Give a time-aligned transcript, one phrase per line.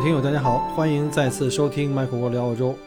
[0.00, 2.78] 听友，大家好，欢迎再次收听麦克国聊澳洲。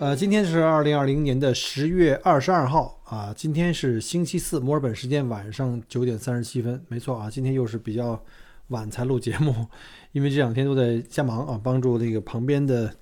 [0.00, 8.20] 呃，今天是二零二零年的十月二十二号啊，今天是星期四，墨尔本时间晚上九点三十七分，没错啊，今天又是比较
[8.68, 9.54] 晚才录节目，
[10.10, 12.92] 因为这两天都在瞎忙啊，帮助那个旁边的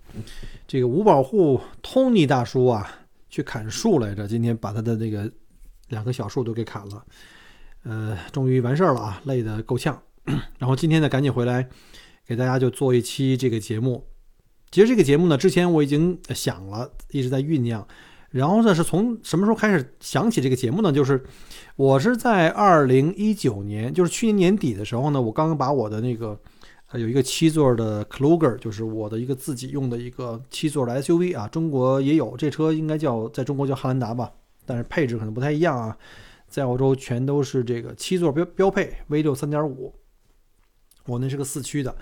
[0.69, 2.87] 这个五保户 Tony 大叔啊
[3.31, 5.31] 去砍树来着，今天把他的那个
[5.89, 7.03] 两棵小树都给砍了，
[7.85, 9.99] 呃，终于完事儿了啊，累得够呛，
[10.59, 11.67] 然后今天呢，赶紧回来。
[12.31, 14.07] 给大家就做一期这个节目，
[14.71, 17.85] 其实这个节目呢，之前我已经想了，一直在酝酿。
[18.31, 20.93] 然后呢，是从什么时候开始想起这个节目呢？
[20.93, 21.21] 就是
[21.75, 26.39] 我是在二零一九年，就是去年年底的时候呢，我刚刚把我的那个
[26.93, 34.31] 呃有一个七座的 Kluger，就是我的一个自己用的一个七座的 SUV 啊，中国也有这车，应该叫在中国叫汉兰达吧，
[34.65, 35.97] 但是配置可能不太一样啊，
[36.47, 39.93] 在澳洲全都是这个七座标标配 V 六三点五。
[41.07, 41.95] 我那是个四驱的，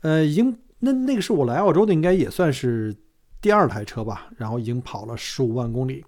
[0.00, 2.94] 呃，已经那那个是我来澳洲的，应该也算是
[3.40, 4.28] 第二台车吧。
[4.36, 6.04] 然后已经跑了十五万公里，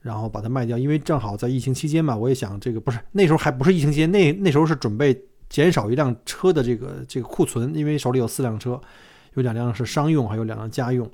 [0.00, 5.16] 然后把它卖掉，因为正好在疫情期间嘛，我也想这个不是那时候还不是疫情期间，那那时候是准备
[5.48, 8.80] 减少一辆车的这个这个库存，因为手里有四辆车，
[9.34, 11.06] 有两辆是商用，还有两辆家用。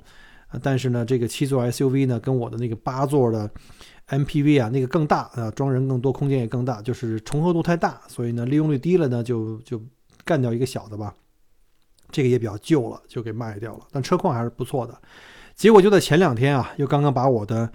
[0.47, 3.49] 啊但是呢，这个七座 SUV 呢，跟我的那个八座的
[4.07, 9.81] MPV 啊，那个更大啊，装人更多，空间也更大，就是重合度太大，所以呢，利用率低了呢，就就。
[10.27, 11.15] 干掉一个小的吧，
[12.11, 13.87] 这个也比较旧了，就给卖掉了。
[13.91, 15.01] 但车况还是不错的。
[15.55, 17.71] 结果就在前两天啊，又刚刚把我的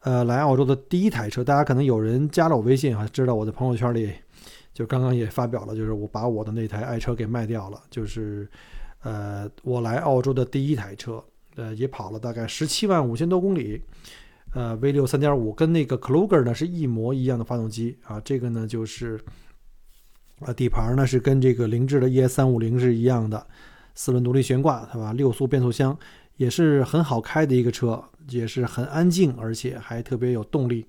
[0.00, 4.12] 呃来澳洲的第一台车，大家可能有人加了我微信啊，知道我在朋友圈里
[4.72, 8.48] 就刚刚也发表了，就是我把我的那台爱车给卖掉了，就是
[9.02, 11.22] 呃我来澳洲的第一台车，
[11.56, 13.82] 呃也跑了大概十七万五千多公里，
[14.54, 19.20] 呃 V 六三点五跟那个 Kluger 呢是一模一样的发动机啊，这个呢就是。
[20.40, 23.46] 啊，底盘呢是跟这个凌志的 ES 三五零是一样的，
[23.94, 25.14] 四轮独立悬挂，对吧？
[25.14, 25.98] 六速变速箱
[26.36, 30.84] 也是很好开的一个车，也是很安静，而且还特别有动力，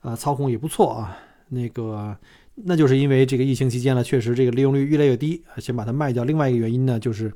[0.00, 1.16] 啊，操控也不错啊。
[1.48, 2.14] 那个，
[2.56, 6.24] 那就是因为这个疫情期间了，确实这个利用率越来越低，先把它卖掉。
[6.24, 7.32] 另外一个原因呢，就是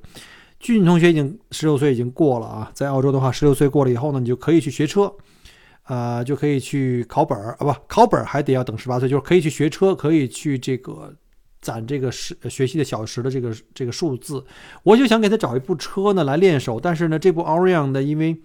[0.61, 5.11] 俊同学已经十六岁已经过了啊，在澳洲的话，十六岁过了以后呢，你就可以去学车，
[5.85, 11.11] 啊，就可以去考本儿啊，不考本儿还得要等十八岁，就是可以去学车，可以去这个。
[11.63, 14.45] 攒这个时学习的小时的这个这个数字，
[14.83, 16.81] 我就想给他找一部车呢来练手。
[16.81, 18.37] 但是呢，这部 Orion 的，因为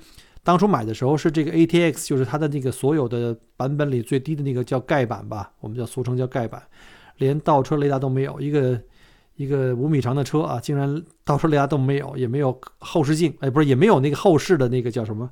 [0.44, 6.62] 当初买的时候是这个 ATX，就是它的那个所有的版本里最低的那个叫盖板吧，我们叫俗称叫盖板，
[7.18, 8.40] 连倒车雷达都没有。
[8.40, 8.80] 一个
[9.36, 15.28] 一个五米长的车啊，竟然倒车雷达都没有，也没有后视镜，哎，不是，也没有那个后视的那个叫什么，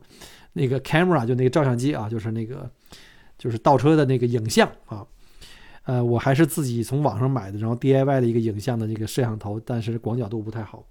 [0.53, 2.69] 那个 camera 就那个照相机啊，就是那个
[3.37, 5.05] 就是倒车的那个影像啊。
[5.85, 10.85] 呃，我还是自己从网上买的，然后 DIY 的一个影像的这个摄像头，但是广角度不太好，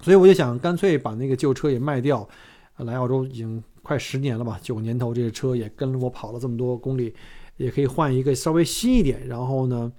[0.00, 2.28] 所以我就想干脆把那个旧车也卖掉。
[2.78, 7.12] 来澳洲已经快十年了吧，九年头这个车也跟我跑了这么多公里，
[7.56, 9.92] 也可以换一个稍微新一点，然后呢，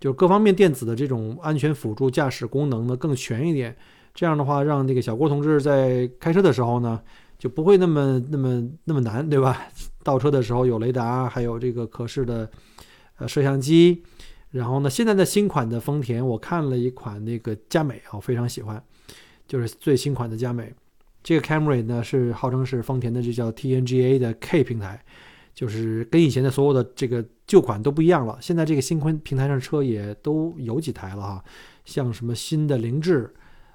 [0.00, 3.76] 就各方面电子的这种安全辅助驾驶功能呢更全一点。
[4.12, 7.00] 这样的话，让那个小郭同志在开车的时候呢，
[7.38, 9.68] 就不会那么那么那么难，对吧？
[10.02, 12.50] 倒车的时候有雷达，还有这个可视的。
[13.16, 14.02] 呃，摄像机，
[14.50, 18.82] 然后呢，现在的新款的丰田，我看了一款那个佳美啊，我非常喜欢，
[19.46, 20.74] 就是最新款的佳美。
[21.22, 25.00] 这个 Camry 呢是号称是丰田的，这叫 TNGA 的 K 平台，
[25.54, 28.36] 就是跟以前的所有的这个旧款都不一样了。
[28.40, 31.44] 现在这个新宽平台上车也都有几台了哈，
[31.84, 33.32] 像什么新的凌志，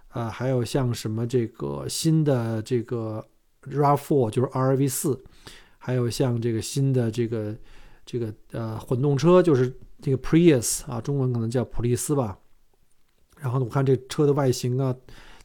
[0.10, 3.26] 啊，还有像什么这个新的这个
[3.64, 5.24] RAV4，就是 rav 四，
[5.78, 7.56] 还有像这个新的这个。
[8.12, 9.72] 这个呃混动车就是
[10.02, 12.36] 这个 Prius 啊，中文可能叫普利斯吧。
[13.40, 14.96] 然后呢，我看这车的外形啊，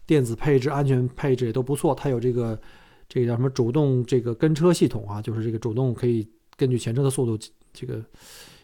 [0.07, 1.95] 电子配置、安全配置也都不错。
[1.95, 2.59] 它有这个
[3.07, 6.27] 这个叫什么主动这个跟车系统啊，就是这个主动可以
[6.57, 7.37] 根据前车的速度
[7.75, 8.03] 这个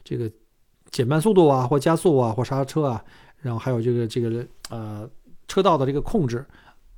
[0.02, 0.32] 这个
[0.90, 3.04] 减慢速度啊，或加速啊，或刹车啊。
[3.36, 5.06] 然后还有这个这个呃
[5.46, 6.42] 车道的这个控制。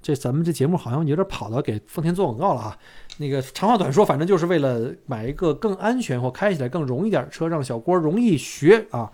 [0.02, 2.76] 这咱们这节目好像有点跑到给丰田做广告了啊！
[3.19, 9.10] 那个长话短说，反正就是为了买一个更安全或开起来更容易点的车，让小郭容易学啊！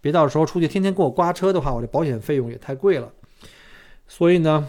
[0.00, 3.12] 别到时候出去天天给我刮车的话，我这保险费用也太贵了。
[4.06, 4.68] 所以呢，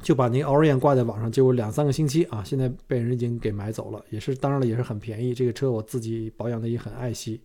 [0.00, 5.34] 就把那个 Orion 挂在网上，结果两三个星期啊，现在被人已经给买走了，也是当然了，也是很便宜。
[5.34, 7.42] 这个车我自己保养的也很爱惜，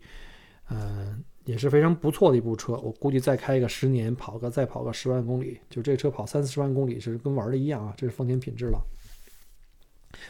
[0.69, 2.73] 嗯，也是非常不错的一部车。
[2.73, 8.79] 我估计再开个十年，跑个再跑个十万公里，就这车跑三四十万公里是跟玩的一样啊，这是丰田品质了。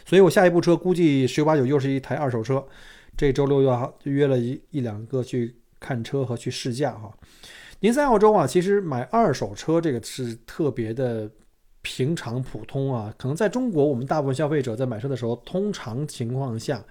[0.06, 2.66] 所以我下一部车估计十有八九又是一台二手车。
[3.16, 7.16] 这周六要约了一一两个去看车和去试驾哈。
[7.80, 11.30] 您在澳洲啊，其实买二手车这个是特别的
[11.84, 13.14] 平常普通啊。
[13.16, 16.84] 可能在中国，我们大部分消费者在买车的时候，通常情况下，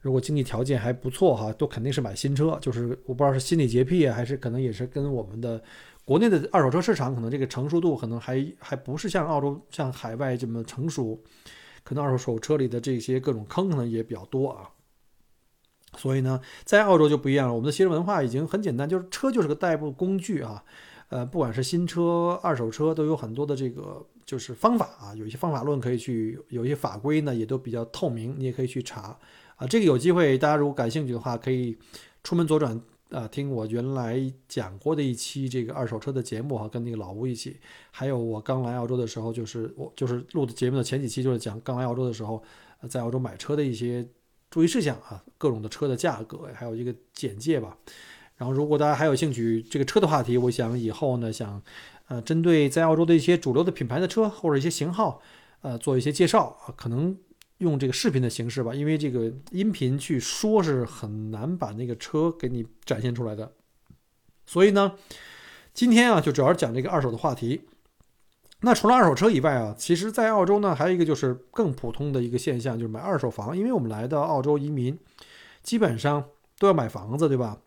[0.00, 2.58] 如果经济条件还不错哈，都肯定是买新车。
[2.60, 5.62] 就是我不知道是心理洁癖，还是可能也是跟我们的
[6.04, 11.20] 国内的二手车市场可能这个成熟度可能还还不是像澳洲像海外这么成熟，
[11.82, 14.70] 可能二手车里的这些各种坑可能也比较多啊。
[15.96, 17.54] 所以呢，在澳洲就不一样了。
[17.54, 20.64] 我们的汽车文化已经很简单，就是车就是个代步工具啊。
[21.08, 29.18] 呃，不管是新车、二手车，都有很多的这个就是方法啊，有一些方法论可以去，有一些法规呢也都比较透明，你也可以去查
[29.60, 29.66] 啊。
[29.68, 31.76] 这个有机会，大家如果感兴趣的话，可以
[32.24, 32.80] 出门左转
[33.10, 37.58] 啊，听我原来讲过的一期这个二手车的节目哈，跟那个老吴一起，
[37.90, 42.42] 还有我刚来澳洲的时候，就是我就是录的节目的前几期，就是讲刚来澳洲的时候，
[42.88, 44.08] 在澳洲买车的一些。
[44.52, 47.78] 注意事项啊，各种的车的价格，还有一个简介吧。
[48.36, 51.62] 然后，如果大家还有兴趣这个车的话题，我想以后呢，想
[52.08, 55.22] 呃，针对在澳洲的一些主流的品牌的车或者一些型号，
[55.60, 57.16] 呃，做一些介绍啊，可能
[57.60, 63.52] 用这个视频的形式吧，因为这个音频去说是很难把那个车给你展现出来的。
[64.46, 64.96] 所以呢，
[65.72, 67.62] 今天啊，就主要讲这个二手的话题。
[68.62, 73.56] 那除了二手车以外啊，其实，在澳洲呢，还有一个就是更普通的一个现象，就是买二手房。
[73.56, 74.98] 因为我们来到澳洲移民，
[75.62, 76.24] 基本上
[76.58, 77.58] 都要买房子，对吧？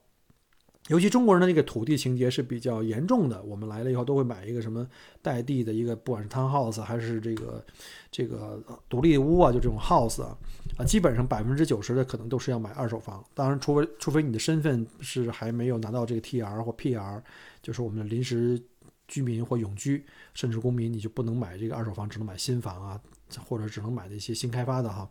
[0.88, 3.42] 尤其中国人的这个土地情节是比较严重的。
[3.44, 4.88] 我们来了以后，都会买一个什么
[5.22, 7.66] 带地的一个，不管是 townhouse 还是这个
[8.12, 10.38] 这个独立屋啊，就这种 house 啊，
[10.78, 13.24] 啊，基本上百分之九十的可能都是要买二手房。
[13.34, 17.22] 当然，除非除非你的身份是还没有拿到这个 TR 或 PR，
[17.62, 18.62] 就是我们的临时。
[19.06, 20.04] 居民或永居，
[20.34, 23.00] 甚至公民，你就不能买这个二手房，只能买新房啊，
[23.46, 25.08] 或者只能买那些新开发的哈，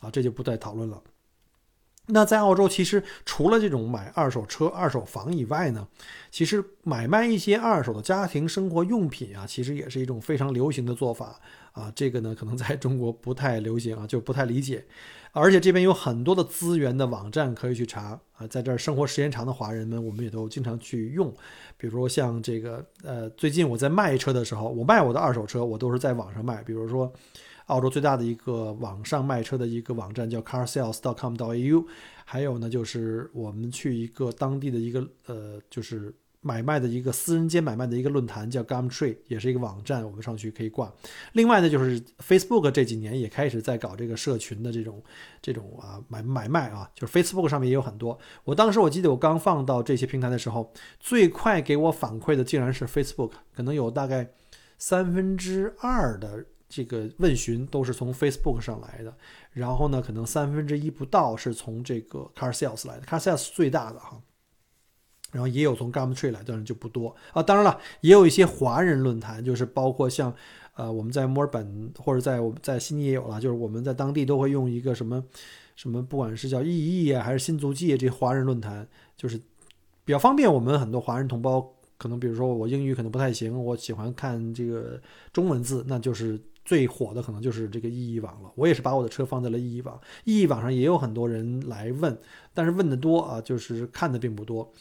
[0.00, 1.02] 啊，这就不再讨论了。
[2.12, 5.88] 那在澳洲，其实除了这种买二手车、二手房以外呢，
[6.30, 11.40] 其实买卖一些二手的家庭生活用品啊，其实也是一种非常流行的做法
[11.72, 11.90] 啊。
[11.96, 14.84] 这个呢，可能在中国不太流行啊，就不太理解。
[15.34, 21.32] 而且这边有很多的资源的网站可以去查啊，在这儿生活时间长的华人们，我们也都经常去用。
[21.78, 26.62] 比如说像这个，呃，最近我在卖车的时候，我卖我的二手车，我都是在网上卖。
[26.62, 27.10] 比如说，
[27.72, 31.86] 澳洲最大的一个网上卖车的一个网站叫 carsales.com.au，
[32.24, 36.14] 还有呢，就是我们去一个当地的一个，呃，就是。
[36.44, 40.92] 买卖的一个私人间买卖的一个论坛叫 Gumtree，也是一个网站，我们上去可以挂。
[41.34, 45.00] 另外呢，就是 Facebook 这几年也开始在搞这个社群的这种
[45.40, 48.18] 这种啊买买卖啊，就是 Facebook 上面也有很多。
[48.42, 50.68] 我当时我记得我刚放到这些平台的时候，
[50.98, 54.28] 最快给我反馈的竟然是 Facebook，可能有大概
[54.78, 59.14] 三分之二的这个问询都是从 Facebook 上来的。
[59.52, 64.18] 然后呢，可能三分之一不到是从这个 Car Sales 来的，Car Sales 最大的哈。
[65.30, 70.34] 然后也有从 Gumtree 来的人就不多啊，当然了，也有一些华人论坛，就是包括像，
[70.74, 75.24] 呃，我们在墨尔本或者在我们在悉尼也有了，就是我们在当地都会用一个什么
[75.74, 79.38] 什么，不管是叫 EE 啊还是新足迹这华人论坛，就是
[80.04, 81.66] 比较方便我们很多华人同胞，
[81.96, 85.00] 可能比如说我英语可能不太行，我喜欢看这个
[85.32, 88.52] 中文字，那就是最火的可能就是这个意义网了。
[88.54, 92.16] 我也是把我的车放在了意义网，意义网上也有很多人来问，
[92.54, 94.72] 但是问的多啊，就是看的并不多。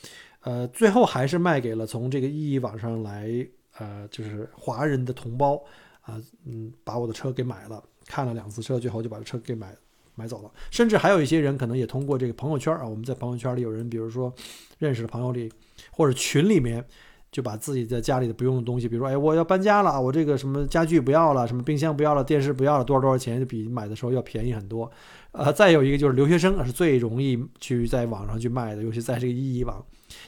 [0.41, 3.29] 呃，最后还是卖给了从这个意义网上来，
[3.77, 5.55] 呃，就是华人的同胞，
[6.01, 9.75] 啊，嗯，把我的车给买了，看了两次车，最后就把车给买
[10.15, 10.51] 买走了。
[10.71, 14.33] 甚至还有一些人可能也通过这个朋友圈啊，我们在朋友圈里有人，比如说
[14.79, 15.51] 认识的朋友里
[15.91, 16.83] 或者群里面，
[17.31, 24.91] 就把自己在家里的不用的东西，比如说，哎，我要搬家了，我这个什么家具不要了，什么冰箱不要了，电视不要了，多少多少钱，就比买的时候要便宜很多。
[25.31, 29.81] 呃，再有一个就是留学生是最容易去在网上去卖的，尤其在这个意义网。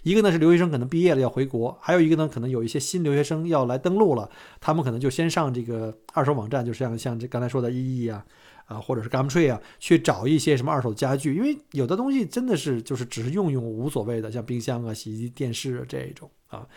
[0.03, 4.29] 一个呢是留学生可能毕业了要回国，还有一个呢可能有一些新留学生要来登陆了，
[4.61, 8.25] 他们可能就先上这个二手网站，就像像这刚才说的意义啊，
[8.65, 16.67] 啊或者是 Gumtree 啊，去找一些什么二手家具，因为有的东西真的是就是只是用用无所谓的，像冰箱啊、洗衣机、电视这种啊，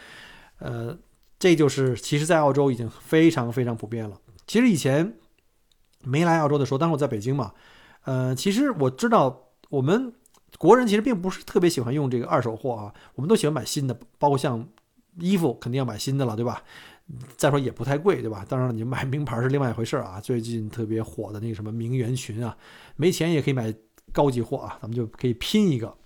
[0.59, 0.97] 呃，
[1.38, 4.21] 这就是其实在澳洲已经非常非常普遍了。
[4.47, 5.14] 其实以前
[6.02, 7.52] 没来澳洲的时候，当时我在北京嘛。
[8.05, 10.12] 呃，其实我知道，我们
[10.59, 14.64] 国人其实并不是特别喜欢用这个二手货啊，我们都喜欢买新的，包括像
[15.19, 16.62] 衣服肯定要买新的了，对吧？
[17.36, 18.44] 再说也不太贵，对吧？
[18.48, 20.18] 当然了，你买名牌是另外一回事啊。
[20.22, 22.56] 最近特别火的那个什么名媛裙啊，
[22.96, 23.72] 没钱也可以买
[24.12, 25.96] 高级货啊，咱们就可以拼一个。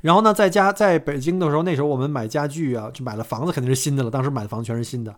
[0.00, 5.14] 然后呢，在家在北京的时候，那时候我们买家具啊，就买了房子肯定是新的了，当时买的房子全是新的。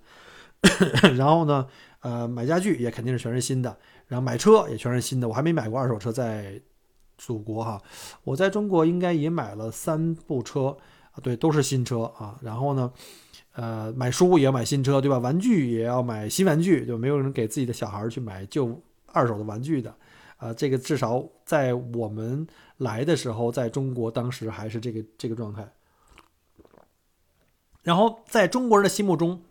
[1.17, 1.67] 然后呢，
[2.01, 3.75] 呃，买家具也肯定是全是新的，
[4.07, 5.27] 然后买车也全是新的。
[5.27, 6.61] 我还没买过二手车，在
[7.17, 7.81] 祖国哈，
[8.25, 10.77] 我在中国应该也买了三部车
[11.13, 12.37] 啊，对，都是新车啊。
[12.43, 12.93] 然后呢。
[13.53, 15.19] 呃，买书也要买新车，对吧？
[15.19, 19.95] 玩具也要买新玩具，就没有人给自己的小孩去买旧二手的玩具的。
[20.37, 25.69] 啊，这个至少在我们来的时候，在中国当时还是这个这个状态。
[27.83, 29.43] 然后在中国人的心目中，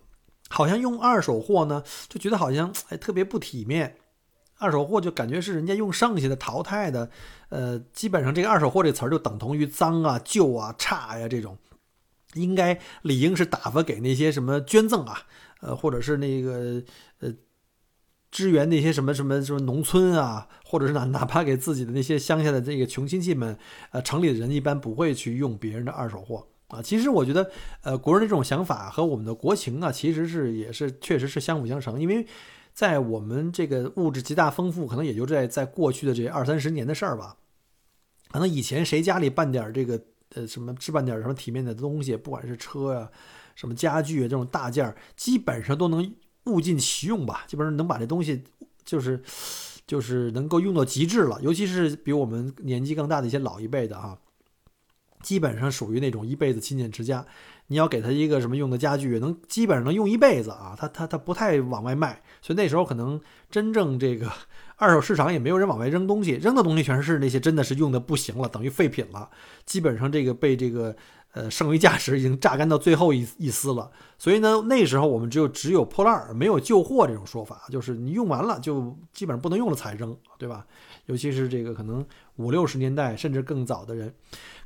[0.48, 3.98] 好像用二手货呢，就觉得好像哎特别不体面。
[4.60, 7.10] 二手货就感觉是人家用剩下的、淘汰的，
[7.50, 11.58] 呃，基本上这个二手货这词儿就等同于脏啊、旧啊、差呀这种。
[12.34, 15.24] 应该理应是打发给那些什么捐赠啊，
[15.62, 16.84] 呃，或者是那个
[17.20, 17.34] 呃，
[18.30, 23.58] 支援那些什么什么什么农村啊，或者是哪哪怕给自己的那些乡下的这个穷亲戚们，
[23.92, 26.82] 呃，城里的人一般不会去用别人的二手货啊。
[26.82, 27.50] 其实我觉得，
[27.82, 32.00] 呃，国人的这种想法和我们的国情啊，其实是也是确实是相辅相成。
[32.00, 32.28] 因为
[32.74, 37.38] 在我们这个物质极大丰富，可能也就在在过去的这二三十年的事儿吧。
[38.30, 40.02] 可能以前谁家里办点这个。
[40.38, 43.10] 呃，什么置办点什么体面的东西，不管是车呀、
[43.56, 46.14] 什么家具啊，这种大件儿，基本上都能
[46.46, 47.44] 物尽其用吧。
[47.48, 48.44] 基本上能把这东西，
[48.86, 49.20] 就是
[49.88, 51.40] 就是能够用到极致了。
[51.42, 54.20] 尤其是比我们年纪更大的一些老一辈的哈，
[55.24, 57.26] 基本上属于那种一辈子勤俭持家。
[57.70, 60.76] 你要给他一个什么用的家具，能基本上能用一辈子啊。
[60.78, 64.32] 他他他不太往外卖，所以那时候可能真正这个。
[64.78, 69.28] 二手市场也没有人往外扔东西，扔的东西全是那些真的是用的不行了，等于废品了。
[69.66, 70.96] 基本上这个被这个
[71.34, 73.90] 呃剩余价值已经榨干到最后一一丝了。
[74.20, 80.64] 所以呢，那时候我们只有只有破烂儿，没有旧货这种说法，就是你用完了就基本上不能用了才扔，对吧？
[81.08, 82.06] 尤其是这个可能
[82.36, 84.14] 五六十年代甚至更早的人。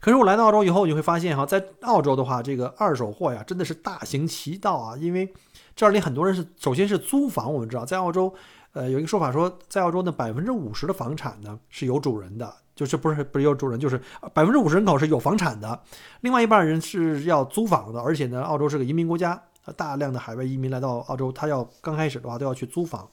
[0.01, 5.31] 可是我来到澳洲以后，你会发现哈，在澳洲的话，这个二手货呀真的是大行其道啊，因为
[5.73, 8.33] 这里很多人是首先是租房，我们知道在澳洲。
[8.73, 13.99] 呃，有一个说法说，在澳洲呢，百分之五十的房产呢是有主人的，就是不是不是有主人，就是
[14.33, 15.77] 百分之五十人口是有房产的，
[16.21, 19.43] 另外一半人是要租房的，而且呢，澳洲是个移民国家，
[19.75, 23.09] 大量的海外移民来到澳洲，他要刚开始的话都要去租房，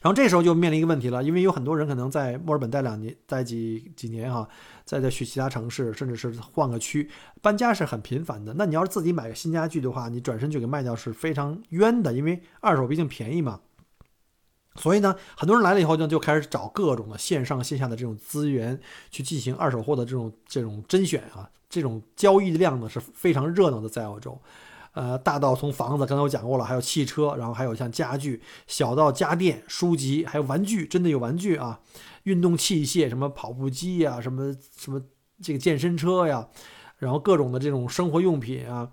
[0.00, 4.48] 然后这时候就面临一个问题了，因为有很多人可能在墨尔本待两年，待几几年哈，
[4.86, 7.10] 再再去其他城市，甚至是换个区，
[7.42, 8.54] 搬家是很频繁的。
[8.56, 13.60] 那你要是自己买个新家具的话，你转身就给卖掉是非常冤的，因为二手毕竟便宜嘛。
[14.78, 18.78] 所以呢，很多人来了以后呢，就开始找各种的线上线下的这种资源
[19.10, 24.40] 去进行二手货的这种这种甄选啊，这种交易量呢是非常热闹的，在澳洲，
[24.92, 31.80] 呃，大到从房子，刚才我讲过了，还有汽车，然后还有像家具，小到家电、书籍，还有玩具，真的有玩具啊，
[32.22, 35.02] 运动器械，什么跑步机呀，什么什么
[35.42, 36.46] 这个健身车呀，
[36.98, 38.90] 然后各种的这种生活用品啊。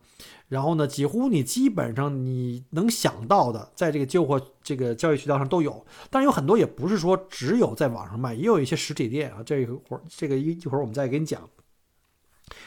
[0.48, 9.42] 然后呢，几乎你基本上你能想到的，在这个旧货这个交易渠道上都有，但是有很多也不是说只有在网上卖，也有一些实体店啊。
[9.44, 11.50] 这一会儿这个一一会儿我们再给你讲。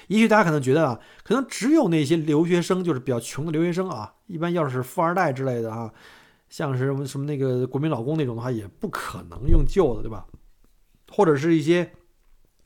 [0.08, 5.92] 也许大家可能觉得啊，可能只有那些留学生，就是比较穷的留学生啊，一般要是富二代之类的啊，
[6.48, 10.26] 像是什么什么那个国民老公那种的话，也不可能用旧的，对吧？
[11.12, 11.92] 或者是一些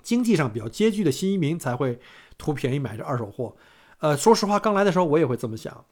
[0.03, 2.01] 经济上比较拮据的新移民才会
[2.39, 3.55] 图便宜买这二手货。
[4.03, 5.85] 呃，说实话，刚来的时候我也会这么想，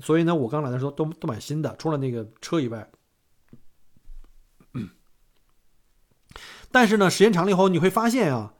[0.00, 2.90] 所以呢，我刚来的时候都都买新的，除了那个车以外。
[6.72, 8.54] 但是呢，时间长了以后，你会发现啊，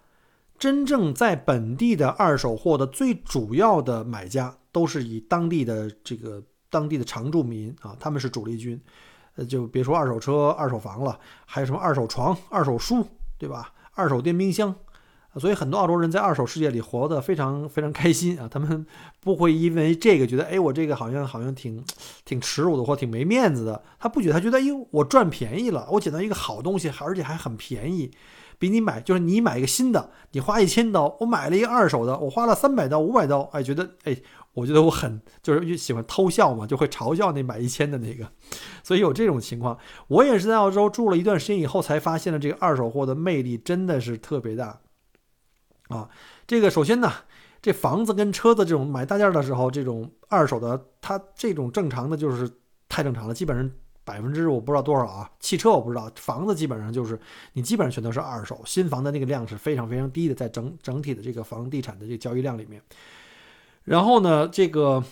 [0.59, 8.79] 真正在本地的二手货的最主要的买家都是以当地的这个当地的常住民啊，他们是主力军。
[9.37, 13.07] 呃，就别说二手车、二手房了，还有什么二手床、二手书，
[13.39, 13.73] 对吧？
[13.93, 14.75] 二手电冰箱。
[15.39, 18.49] 所以很多澳洲人在二手世界里活得非常非常开心啊！
[18.51, 18.85] 他们
[19.21, 21.85] 不会因为这个觉得，哎，我这个好像好像挺
[22.25, 23.81] 挺耻辱的或挺没面子的。
[23.99, 28.11] 他不觉得，他觉得，哎，我赚便宜了，我捡到一个好东西，而且还很便宜，
[28.59, 34.17] 比你买就是你买一个新的，你花一千刀，我买了一个二手的，我花了三百刀、五百刀，哎，觉得，哎，
[34.55, 38.29] 我觉得我很就是喜欢偷笑嘛，就会嘲笑那买一千的那个。
[38.83, 44.81] 所以有这种情况，我也是在澳洲住了一段时间以后，才发现了这个二手货的魅力真的是特别大。
[45.91, 46.09] 啊，
[46.47, 47.13] 这个首先呢，
[47.61, 52.51] 这房子跟车子这种买大件的时候，这种二手的，它这种正常的就是
[52.89, 53.71] 太正常了，基本上
[54.05, 55.31] 百分之我不知道多少啊。
[55.41, 57.21] 汽车我不知道，房子基本上就是
[57.53, 62.81] 你基本上全都是二手，新房的那个量是非常非常低的，在整整体的这个房地产的这个交易量里面。
[63.85, 65.03] 然后呢，这个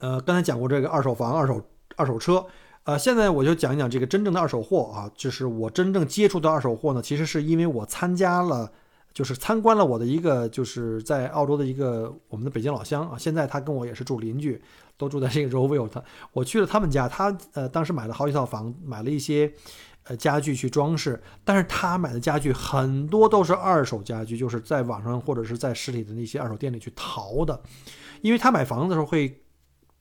[0.00, 1.62] 呃，刚才讲过这个二手房、二手
[1.96, 2.44] 二手车，
[2.84, 8.70] 呃，现在我就讲一讲这个真正的二手货啊，就是我真正接触到二手货呢，其实是因为我参加了，
[9.12, 14.62] 就是参观了我的一个，就是在澳洲的一个我们的北京老乡啊，现在他跟我也是住邻居，
[14.96, 19.52] 都住在这个 Roville，他我去了他们家，他呃当时买了好几套房，买了一些。
[20.06, 27.58] 呃，家具去装饰，但是他买的家具很多都是二手家具，就是在网上或者是在实体的那些二手店里去淘的，
[28.20, 29.40] 因为他买房子的时候会，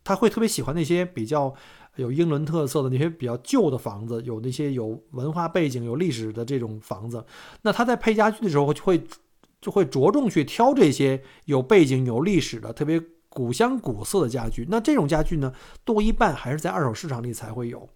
[0.03, 1.55] 他会特别喜欢那些比较
[1.95, 7.23] 有英伦特色的那些比较旧的房子，有那些有文化背景、有历史的这种房子，
[7.61, 9.03] 那他在配家具的时候会
[9.61, 14.65] 就会着重去挑这些有背景、有历史的、特别古香古色的家具。
[14.69, 15.53] 那这种家具呢，
[15.85, 17.87] 多一半还是在二手市场里才会有。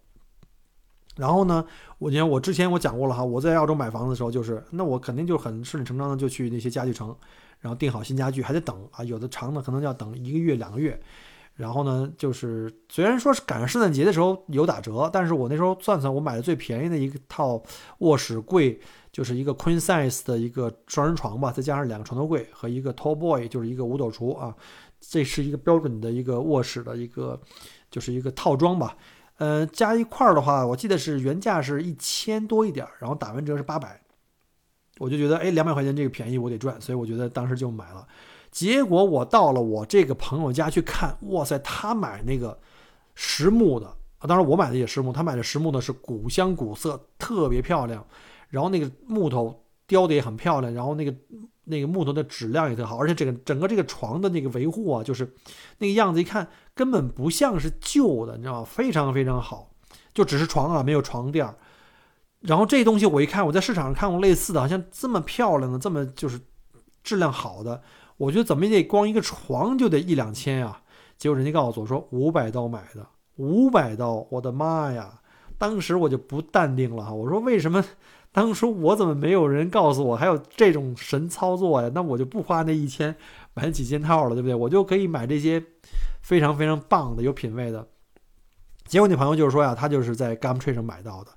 [1.16, 1.64] 然后呢，
[1.98, 7.14] 我你看我之前我讲过了哈，我在澳洲买房子的时候，就是那我肯定就很顺理成章的就去那些家具城，
[7.58, 11.00] 然后订好新家具，还得等啊，有的长的可能要等一个月两个月。
[11.58, 17.60] 然后呢，就是虽然说是赶上圣诞节的时候有打折，但是我那时候算算，我买的最便宜的一套
[17.98, 18.78] 卧室柜，
[19.10, 24.54] 就是一个 queen size 的一个双人床吧，再加上两个床头柜和一个 tall boy，就是一个五斗橱啊，
[25.00, 27.40] 这是一个标准的一个卧室的一个，
[27.90, 28.96] 就是一个套装吧。
[29.38, 34.00] 呃，加一块儿的话，我记得是原价是一千多一点，然后打完折是八百，
[34.98, 38.06] 我就觉得哎，两百块钱这个便宜我得赚，所以我觉得当时就买了。
[38.50, 42.58] 结果我到了我这个朋友家去看，哇塞，他买那个
[43.14, 43.86] 实木的
[44.18, 48.04] 啊，当然我买的也实木，他买的实木的是古香古色，特别漂亮，
[48.48, 51.14] 然后那个木头雕的也很漂亮，然后那个。
[51.70, 55.30] 那个木头的质量也特好，而且整个整个这个床的那个维护啊，就是
[55.76, 58.64] 那个样子，一看根本不像是旧的，你知道吗？
[58.64, 59.70] 非常非常好，
[60.14, 61.46] 就只是床啊，没有床垫。
[62.40, 66.40] 然后这东西我一看，我在市场上看过类似的，好像这么漂亮的，这么就是
[67.02, 67.82] 质量好的，
[68.18, 70.82] 我觉得怎么也得光一个床就得一两千呀。
[71.16, 75.20] 结果人家告诉我说五百刀买的，五百刀，我的妈呀！
[75.56, 77.84] 当时我就不淡定了哈，我说为什么？
[78.30, 81.90] 当初我怎么没有人告诉我还有这种神操作呀？
[81.94, 83.16] 那我就不花那一千
[83.54, 84.54] 买几件套了，对不对？
[84.54, 85.60] 我就可以买这些
[86.20, 87.88] 非常非常棒的、有品位的。
[88.84, 91.30] 结果那朋友就是说呀，他就是在 Gumtree 上买到的。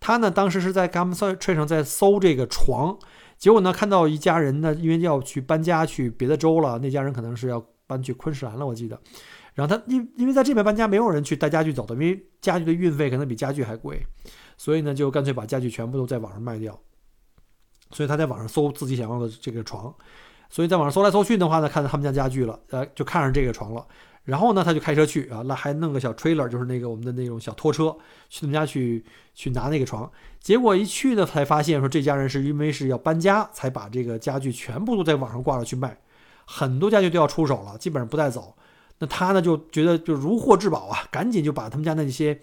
[0.00, 2.98] 他呢，当时是在 Gumtree 上在搜这个床，
[3.38, 9.00] 结果呢，看到一家人呢，因为要去搬家去别的州了，那家人可能是要搬去昆士兰了，我记得。
[9.54, 14.04] 然后他因因为在这边搬家，没有人去带家具走的，因为家具的运费可能比家具还贵。
[14.56, 16.78] 所以呢，就干脆把家具全部都在网上卖掉。
[17.92, 19.94] 所以他在网上搜自己想要的这个床，
[20.50, 23.86] 所以在网上搜来搜去的话呢，看到他们家家具了，呃，就看上这个床了。
[24.28, 27.96] 然后呢，他就开车去啊，那还弄个小 trailer，就是那个我们的那种小拖车，
[28.28, 30.10] 去他们家去去拿那个床。
[30.38, 35.96] 结果一去呢，才发现说这家人是因为是要搬家，才把这个家具全部都在网上挂了去卖，
[36.44, 38.54] 很多家具都要出手了，基本上不带走。
[38.98, 42.38] 那他呢就觉得就如获至宝啊，赶紧就把他们家那些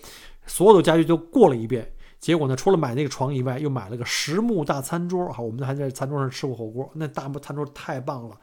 [0.47, 1.91] 所有的家具都过了一遍。
[2.19, 5.31] 结果呢，除了买那个床以外，又买了个实木大餐桌。
[5.31, 8.35] 哈，我们还在餐桌上吃过火锅，那大木餐桌太棒了。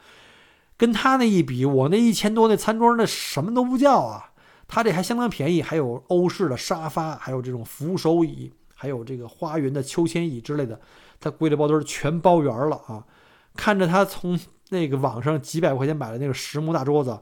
[0.83, 4.33] 跟他那一比，我那一千多那餐桌那什么都不叫啊。
[4.67, 10.81] 他这还相当便宜，还有欧式的沙发，还有这种扶手椅，还有这个花园的秋千椅之类的，
[11.21, 13.07] 他贵的包堆全包圆了啊。
[13.55, 14.37] 看着他从
[14.71, 17.17] 那个网上几百块钱买的那个实木大桌子，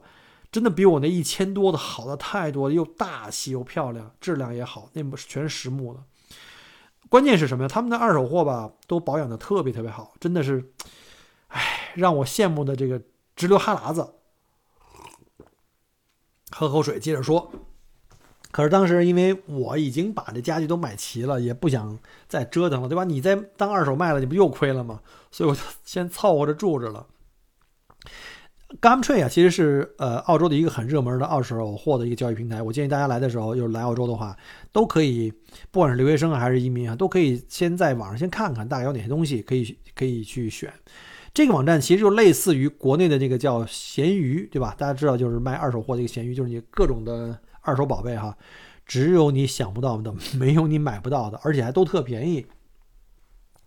[0.51, 5.99] 真的比我那一千多的好的太多了，又大气又漂亮，质量也好，那全是实木的。
[7.09, 7.67] 关键是什么呀？
[7.67, 10.71] 他们的二手货吧，都保养的特别特别好，真的是，
[11.49, 12.99] 哎，让我羡慕的这个
[13.41, 14.13] 直流哈喇子。
[16.51, 17.51] 喝口水，接着说。
[18.51, 23.03] 可是当时因为我已经把这家具都买齐了，也不想再折腾了，对吧？
[23.03, 25.01] 你再当二手卖了，你不又亏了吗？
[25.31, 27.07] 所以我就 先凑合着住着了。
[28.81, 32.61] Gumtree 啊，其实是呃澳洲的一个很热门的二手货的一个交易平台。
[32.61, 34.37] 我建议大家来的时候，就是来澳洲的话，
[34.71, 35.31] 都可以，
[35.71, 40.73] 不管是留学生还是移民啊，都可以先在网上先看看大概有哪些东西可以可以去选。
[41.33, 44.75] 这个网站其实就类似于国内的这个叫闲鱼，对吧？
[44.77, 48.37] 大家知道就是卖二手货的一个闲鱼，就是你各种的二手宝贝哈，
[48.85, 52.45] 只有你想不到的，没有你买不到的，而且还都特便宜。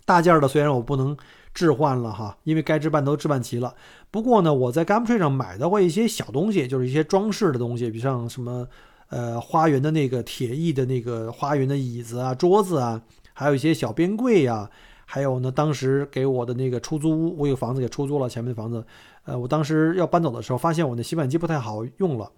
[0.05, 1.17] 大件的虽然我不能。
[1.55, 3.73] 置换了哈，因为该置办都置办齐了。
[4.11, 8.67] 不过呢，我在 Gumtree 上买到过一些小东西，就是一些装饰的东西，比如像什么，
[9.09, 13.01] 呃，花园的那个铁艺的那个花园的椅子啊、桌子啊，
[13.35, 14.69] 还有一些小边柜呀。
[15.15, 18.85] 还有呢，当时给我的那个出租屋，我有房子给出租了，前面的房子，
[19.23, 22.29] 呃，我当时要搬走的时候，发现我那洗碗机不太好用了，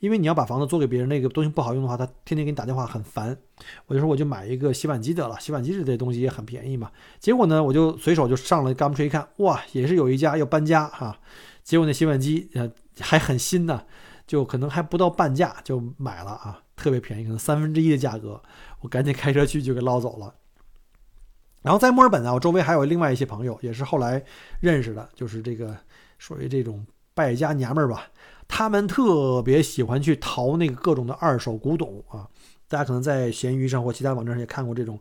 [0.00, 3.38] 因为你要把房子租给别人，那个东西不好用的话，他天天给你打电话，很烦。
[3.86, 6.90] 我就说我就买一个洗碗机得了，洗碗机这东西也很便宜嘛。
[7.20, 11.16] 结果呢，我就随手就上了 Gumtree 一看，哇，也是有一家要搬家哈。
[11.62, 12.68] 结果那洗碗机呃
[12.98, 13.80] 还很新呢，
[14.26, 18.42] 就可能还不到半价就买了啊，特别便宜，可能三分之一的价格，
[18.80, 20.34] 我赶紧开车去就给捞走了。
[21.64, 24.22] 然后在墨尔本呢，我周围还有另外一些朋友，也是后来
[24.60, 25.74] 认识的，就是这个
[26.18, 28.06] 属于这种败家娘们儿吧。
[28.46, 32.28] 他们特别喜欢去淘那个各种的二手古董啊。
[32.68, 35.00] 大家可能在闲鱼上或其他网站上也看过这种，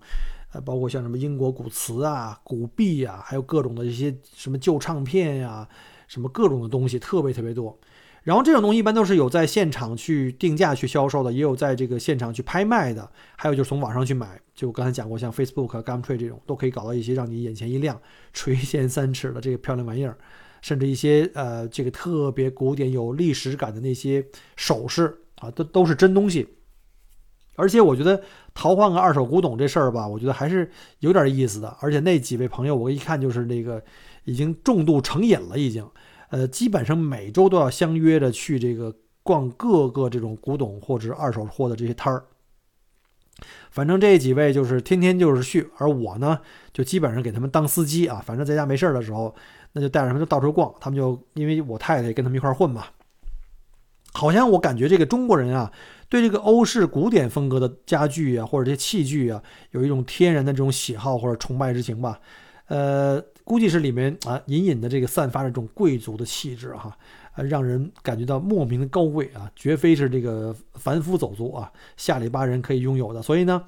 [0.53, 5.67] 呃，包括像什么英国古瓷啊、古币啊，还有各种的一些什么旧唱片呀，
[6.07, 7.77] 什么各种的东西，特别特别多。
[8.23, 14.39] 然后这种东西一般都是有在现场去定价去销售的，也有在这个现场去拍卖的，还有就是从网上去买。
[14.55, 17.99] 就我刚才讲过，像 Facebook、Gumtree 这种都可以搞到一些让你眼前一亮、
[18.31, 20.17] 垂涎三尺的这个漂亮玩意儿，
[20.61, 26.47] 甚至一些呃这个特别古典、有历史感的那些首饰啊，都都是真东西。
[27.55, 31.75] 而且我觉得淘换个二手古董这事儿吧，我觉得还是有点意思的。
[31.81, 33.83] 而且那几位朋友，我一看就是那个
[34.23, 35.85] 已经重度成瘾了，已经。
[36.33, 38.91] 呃，基本上每周都要相约着去这个
[39.21, 42.25] 逛各个这种古董或者二手货的这些摊儿。
[43.69, 46.39] 反正这几位就是天天就是去，而我呢，
[46.73, 48.19] 就基本上给他们当司机啊。
[48.25, 49.35] 反正在家没事儿的时候，
[49.73, 50.73] 那就带着他们就到处逛。
[50.79, 52.85] 他们就因为我太太跟他们一块混嘛，
[54.13, 55.71] 好像我感觉这个中国人啊，
[56.09, 62.19] 对这个欧式古典风格的家具啊或者这些器具啊，有一种天然的这种喜好或者崇拜之情吧。
[62.69, 63.23] 呃。
[63.45, 66.95] 估计是里面啊，隐隐的这个散发着这种贵族的气质哈，
[67.33, 73.21] 啊，让人感觉到莫名的高贵啊，绝非是这个凡夫走卒啊，下里巴人可以拥有的。
[73.21, 73.61] 所以呢，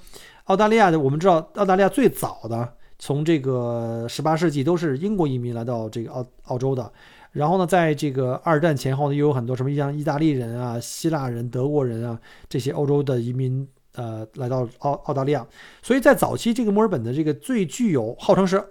[0.45, 6.89] 澳大利亚的我们知道，澳大利亚最早的从这个十八世纪都是英国移民来到这个澳澳洲的，
[7.33, 15.45] 然后呢，在这个二战前后呢，又有很多什么像意大利人啊、希腊人、德国人啊这些欧洲的移民呃来到澳澳大利亚，
[15.81, 18.63] 所以在早期这个墨尔本的这个最具有号称是。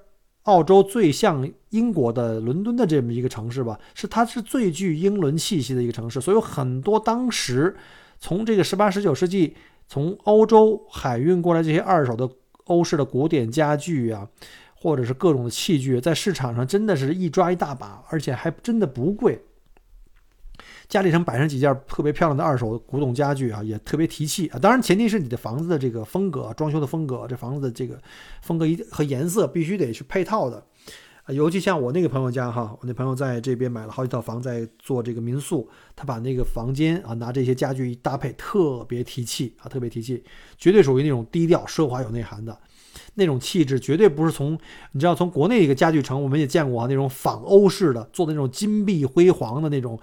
[0.44, 7.76] 澳洲最像英国的伦敦的这么一个城市吧，是它是最具英伦气息的一个城市，所以很多当时
[8.18, 9.54] 从这个十八十九世纪
[9.88, 12.28] 从欧洲海运过来这些二手的
[12.64, 14.28] 欧式的古典家具啊，
[14.74, 19.42] 或者是各种的器具，在市场上真的是一抓一大把，而且还真的不贵。
[20.94, 24.58] 家里上摆上几件特别漂亮的二手古董家具啊，也特别提气啊。
[24.60, 28.00] 当然，前提是你的房子的这个风格、装修的风格，这房子的这个
[28.42, 30.64] 风格一和颜色必须得是配套的。
[31.24, 40.22] 啊，尤其像我那个朋友家哈，我那朋友在这边买了好几套房，在做这个民宿，他把那个房间啊拿这些家具一搭配，特别提气啊，特别提气，
[40.56, 42.56] 绝对属于那种低调、奢华、有内涵的
[43.14, 44.56] 那种气质，绝对不是从
[44.92, 49.98] 你知道从国内一个家具城，我们也见过啊，那种仿欧式的做的那种金碧辉煌的那种。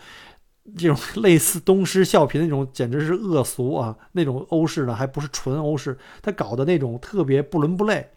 [0.78, 3.97] 这种类似东施效颦的那种，简直是恶俗啊！
[4.12, 8.08] 那种欧式呢，还不是纯欧式，他搞的那种特别不伦不类。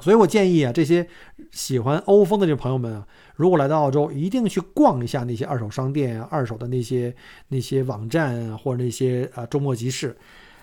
[0.00, 1.08] 所以我建议啊，这些
[1.52, 7.14] 喜欢欧风的这朋友们啊，如果来到澳洲，一定去逛一下那些二手商店啊、二手的那些
[7.48, 10.16] 那些网站啊，或者那些啊周末集市。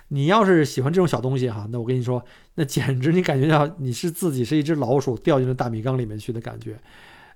[0.09, 2.23] 你要是喜欢这种小东西哈，那我跟你说，
[2.55, 6.77] 那简直你感觉到你是自己是一只老鼠掉进了大米缸里面去的感觉。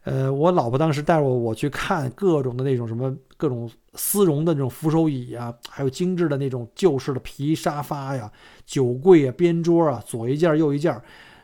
[0.09, 8.31] 呃，我老婆当时带着我去看各种的那种什么各种丝绒的那种扶手椅啊，还有精致的那种旧式的皮沙发呀、
[8.65, 10.97] 酒柜啊、边桌啊，左一件右一件。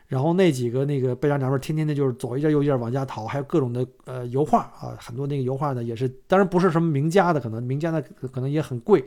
[0.06, 8.00] 然后那几个那个贝家娘们儿天天的就是左一件右一件往家淘，还有各种的呃油画啊，很多那个油画呢也是，当然不是什么名家的，可能名家的
[8.32, 9.04] 可能也很贵，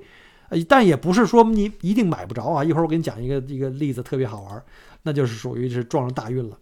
[0.49, 2.63] 呃，但也不是说你一定买不着啊。
[2.63, 4.63] 一会儿我给你讲一个一个例子，特别好玩，
[5.01, 6.55] 那就是属于是撞上大运了。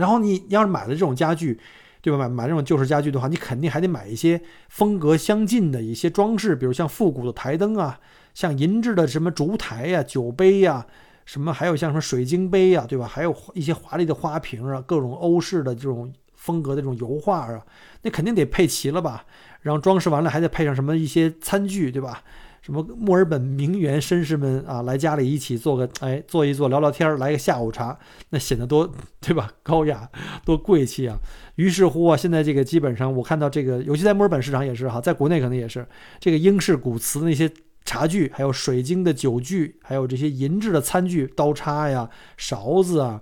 [0.00, 1.60] 然后你要是买了这种家具，
[2.00, 2.18] 对吧？
[2.18, 8.00] 买买这种旧式家具的话，你肯定还得买一些风格相近的一些装饰，比如像复古的台灯啊，
[8.34, 10.86] 像银质的什么烛台呀、酒杯呀，
[11.26, 13.06] 什么还有像什么水晶杯呀，对吧？
[13.06, 17.60] 还有一些华丽的花瓶啊，各种欧式的这种风格的这种油画啊，
[18.02, 19.24] 那肯定得配齐了吧？
[19.60, 22.22] 然后装饰完了还得配上什么一些餐具，对吧？
[22.70, 28.88] 什么墨尔本名媛绅士们啊，来家里一起做个哎，坐一坐聊聊天来个下午茶，那显得多
[29.20, 29.50] 对吧？
[29.64, 30.08] 高雅，
[30.44, 31.18] 多贵气啊！
[31.56, 35.84] 于是乎啊，现在这个基本上我看到这个，尤其在墨尔本市场也是哈，在国内可能也是
[36.20, 37.50] 这个英式古瓷那些
[37.84, 43.20] 茶具，还有水晶的酒具，还有这些银质的餐具，刀叉呀、勺子啊，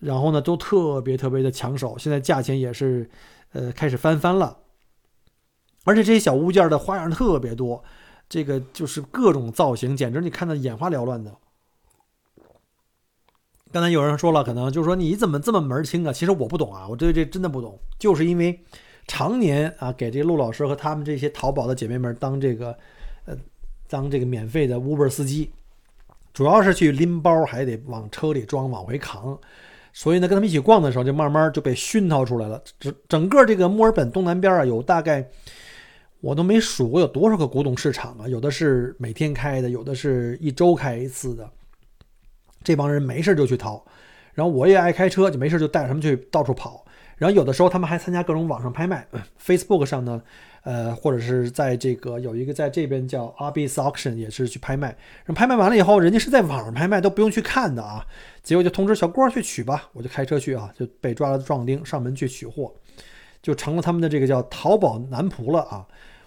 [0.00, 3.08] 然后呢都特别特别的抢手，现在价钱也是
[3.54, 4.58] 呃开始翻番了，
[5.84, 7.82] 而且这些小物件的花样特别多。
[8.28, 11.32] 这个就是各种造型，简直你看的眼花缭乱的。
[13.72, 16.12] 刚才有人说了，可能就是说你怎么这么门清啊？
[16.12, 17.78] 其实我不懂啊，我对这真的不懂。
[17.98, 18.58] 就是因为
[19.06, 22.76] 常年啊给这陆老师和他们这些淘宝的姐妹们当这个
[23.26, 23.36] 呃
[23.88, 25.50] 当这个免费的 Uber 司机，
[26.32, 29.38] 主要是去拎包，还得往车里装，往回扛。
[29.92, 32.62] 所以呢，跟他们一起逛的时候，就慢慢就被熏陶出来了。
[32.80, 35.28] 整整个这个墨尔本东南边啊，有大概。
[36.26, 41.48] 我都没数过有多少个古董市场啊，有的是每天开的，有的是一周开一次的。
[42.64, 43.80] 这帮人没事就去淘，
[44.34, 46.84] 然后我也爱开车，就没事就带着他们去到处跑。
[47.16, 49.06] 然后有的时候他们还参加各种网上拍卖
[49.40, 50.20] ，Facebook 上呢，
[50.64, 54.88] 呃，或者是在这个有一个在这边叫 Arbis Auction 也是去拍卖。
[55.24, 58.04] 然后拍卖完了以后，人家是在网上拍卖，都不用去看的啊。
[58.42, 62.74] 结果就通知小郭去取吧，我就开车去啊，就被抓了壮丁，上门去取货，
[63.40, 65.86] 就成了他们的这个叫淘宝男仆了啊。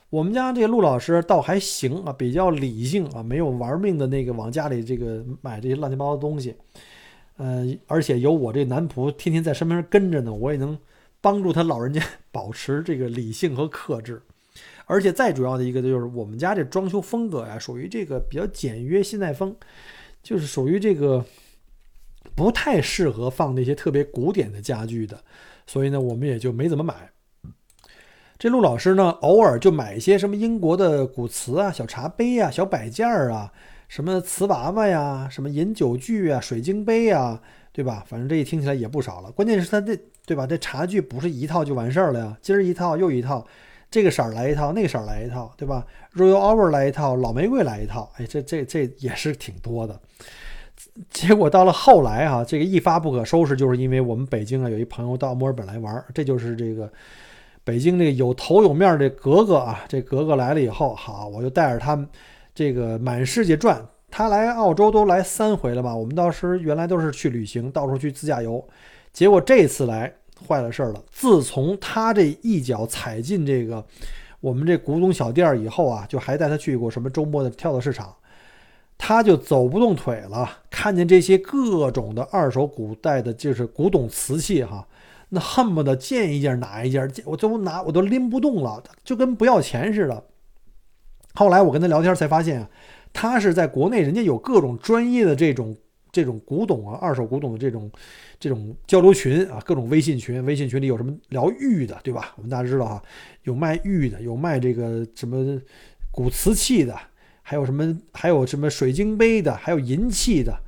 [0.09, 6.55] 我们家这个陆老师倒还行啊，比较理性啊，没有玩命的那个往家里这个买这些乱七八糟的东西。
[7.37, 10.77] 呃，而且有我这男仆天天在身边跟着呢，我也能
[11.21, 14.21] 帮助他老人家保持这个理性和克制。
[14.85, 19.55] 而且再主要的一个就是我们家这装修风格呀，属于这个比较简约现代风，
[20.23, 21.23] 就是属于这个
[22.35, 25.23] 不太适合放那些特别古典的家具的，
[25.67, 27.11] 所以呢，我们也就没怎么买。
[28.39, 33.51] 这陆老师呢，偶尔就买一些什么英国的古瓷啊、小茶杯啊、小摆件儿啊。
[33.89, 37.41] 什么瓷娃娃呀，什么饮酒具啊，水晶杯啊，
[37.73, 38.05] 对吧？
[38.07, 39.31] 反正这一听起来也不少了。
[39.31, 40.47] 关键是他这，对吧？
[40.47, 43.45] 这茶具不是一套就完事儿了呀，今儿一套又一套，
[43.91, 49.99] 这个色儿来一套，那个色儿来一套，对吧？Royal Hour 来一套，老玫瑰来一套，哎，这这这也是挺多的。
[51.09, 56.89] 结果到了后来啊，这个一发不可收拾，就是因为我们北京啊有一朋友到墨尔本来玩儿，这就是这个
[57.69, 59.85] 北京这个有头有面的格格啊。
[59.87, 62.03] 这格格来了以后，好，我就带着他。
[62.55, 63.79] 这个满世界转，
[64.09, 65.95] 他来澳洲都来三回了吧？
[65.95, 68.67] 我们当时原来都是去旅行，到处去自驾游，
[69.13, 70.11] 结果这次来
[70.47, 71.01] 坏了事儿了。
[71.11, 73.85] 自从他这一脚踩进这个
[74.39, 78.13] 我们这古董小店以后啊，就还带他去过什么周末的跳蚤市场，
[78.97, 80.49] 他就走不动腿了。
[80.71, 84.85] 看见这些各种的二手古代的，就是古董瓷器哈，
[85.29, 90.25] 那恨不得见一件拿一件，我都拿我都拎不动了，就跟不要钱似的。
[91.35, 92.69] 后来我跟他聊天才发现啊，
[93.13, 95.77] 他是在国内，人家有各种专业的这种
[96.11, 97.91] 这种古董啊、二手古董的这种
[98.39, 102.33] 这种交流群啊，各种微信群，微信群里有什么聊玉的，对吧？
[102.35, 103.03] 我们大家知道哈，
[103.43, 105.61] 有卖玉的，有卖这个什么
[106.11, 106.99] 古瓷器的，
[107.43, 110.59] 还有什么还有什么水晶杯的，还有银器的。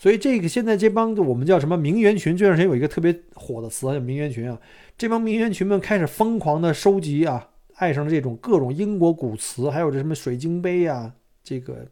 [0.00, 2.34] 所以这个现在这帮我们叫什么名媛群？
[2.34, 4.58] 这段时间有一个特别火的词叫名媛群啊，
[4.96, 7.50] 这帮名媛群们开始疯狂的收集啊。
[7.74, 11.12] 爱上了这种各种英国古瓷，还有这什么水晶杯呀，
[11.44, 11.86] 这个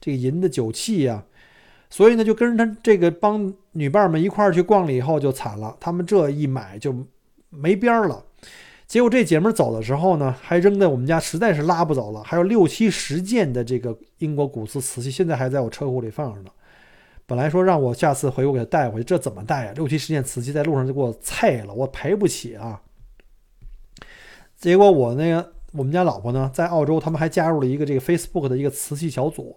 [0.00, 1.24] 这个银的酒器呀，
[1.88, 5.76] 所以呢，就跟着他这个帮女伴们一块儿去逛了以后，就惨了。
[5.78, 6.92] 他们这一买就
[7.50, 8.24] 没边儿了。
[8.88, 12.20] 结果这姐们走的时候呢，还扔在我们家，实在是拉不走了。
[12.24, 16.50] 还有六七十件的这个英国古瓷瓷器，现在还在我车库里放着呢。
[17.26, 19.72] 本来说让我下次回国给他带回去，这怎么带呀？
[19.74, 22.80] 六七十件瓷器在路上就给我菜了，我赔不起啊。
[24.56, 29.56] 结果我那个我们家老婆呢，在澳洲，他们还加入了一个这个 Facebook 的一个瓷器小组。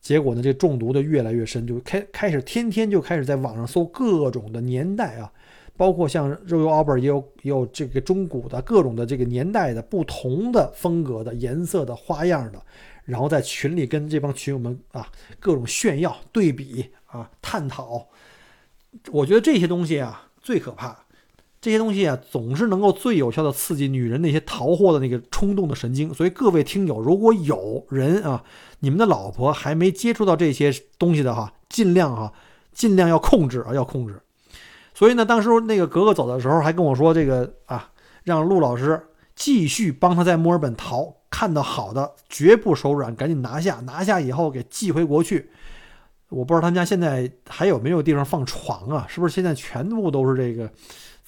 [0.00, 5.32] 结果呢，这中毒的越来越深，就开开始天天就开始在网上搜各种的年代啊，
[5.76, 12.62] 包括像 Royal Albert 也有也有这个中古的各种的这个年代的不同的风格的颜色的花样的，
[13.06, 15.08] 然后在群里跟这帮群友们啊
[15.40, 18.06] 各种炫耀对比啊探讨。
[19.10, 21.04] 我觉得这些东西啊最可怕。
[21.58, 26.14] 这些东西啊，总是能够最有效的刺激女人那些淘货的那个冲动的神经。
[26.14, 28.44] 所以各位听友，如果有人啊，
[28.80, 32.32] 你们的老婆还没接触到这些东西的哈，尽量哈，
[32.72, 34.20] 尽量要控制啊，要控制。
[34.94, 37.90] 所以呢，当时那个格格走的时候还跟我说，这个啊，
[38.22, 45.50] 让陆老师继续帮他在墨尔本淘，看到好的绝不手软，赶紧拿下，拿下以后给寄回国去。
[46.28, 49.06] 我不知道他们家现在还有没有地方放床啊？
[49.08, 50.70] 是不是现在全部都是这个？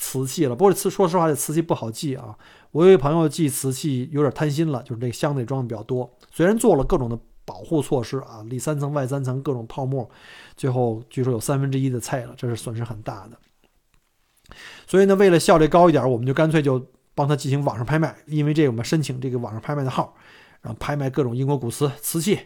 [0.00, 2.38] 瓷器了，不过瓷说实话，这瓷器不好寄啊。
[2.70, 6.08] 我有一朋友寄瓷器有点贪心了，就是这个箱子里装的比较多。
[6.30, 10.08] 虽然做了各种的保护措施啊，里三层外三层各种泡沫，
[10.56, 14.56] 最后据说有三分之一的菜了，这是损失很大的。
[14.86, 16.78] 所以呢，为了效率高一点，我们就干脆就
[17.18, 20.14] 帮他进行网上拍卖，因为这个我们申请这个网上拍卖的号，
[20.60, 22.38] 然后拍卖各种英国古瓷瓷器。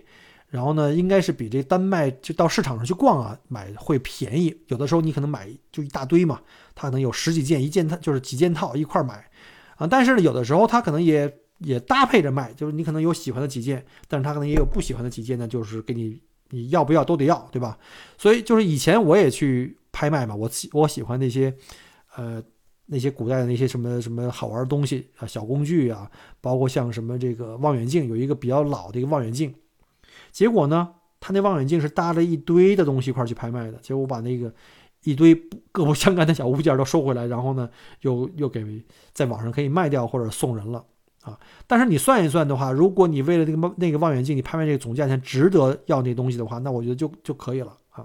[0.48, 4.54] 然后呢，应该是比这单卖就到市场上去逛啊买会便宜。
[4.68, 6.40] 有的时候你可能买就一大堆嘛，
[6.74, 9.30] 它可能有十几件一件套，就是几件套一块买
[9.76, 9.86] 啊。
[9.86, 17.78] 但是呢，有的时候它可能也也搭配着卖，就是你可能有喜欢的几件，但是它可能也有不喜欢的几件呢，就是给你你要不要都得要，对吧？
[18.18, 21.54] 所以就是以前我也去拍卖嘛，我喜我喜欢那些
[22.16, 22.42] 呃
[22.86, 29.54] 那些古代的那些什么什么好玩的东西啊，小工具啊，包括像什么这个望远镜，有一个比较老的一个望远镜。
[30.30, 30.88] 结果呢，
[31.20, 33.78] 他那望远镜是搭了一堆的东西一块去拍卖的。
[33.78, 34.52] 结果我把那个
[35.04, 35.34] 一堆
[35.70, 37.68] 各不相干的小物件都收回来，然后呢，
[38.00, 38.64] 又又给
[39.12, 40.84] 在网上可以卖掉或者送人了。
[41.22, 41.38] 啊。
[41.66, 48.04] 但是你算一算的话，如果你为了那个那个望远镜，你拍卖这个总价钱值得要那东西的话，那我觉得就就可以了啊。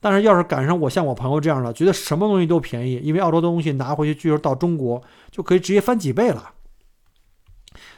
[0.00, 6.50] 但是要是赶上我像我朋友这样的，觉得什么东西都便宜，因为澳洲的东西拿回去，据说到中国就可以直接翻几倍了。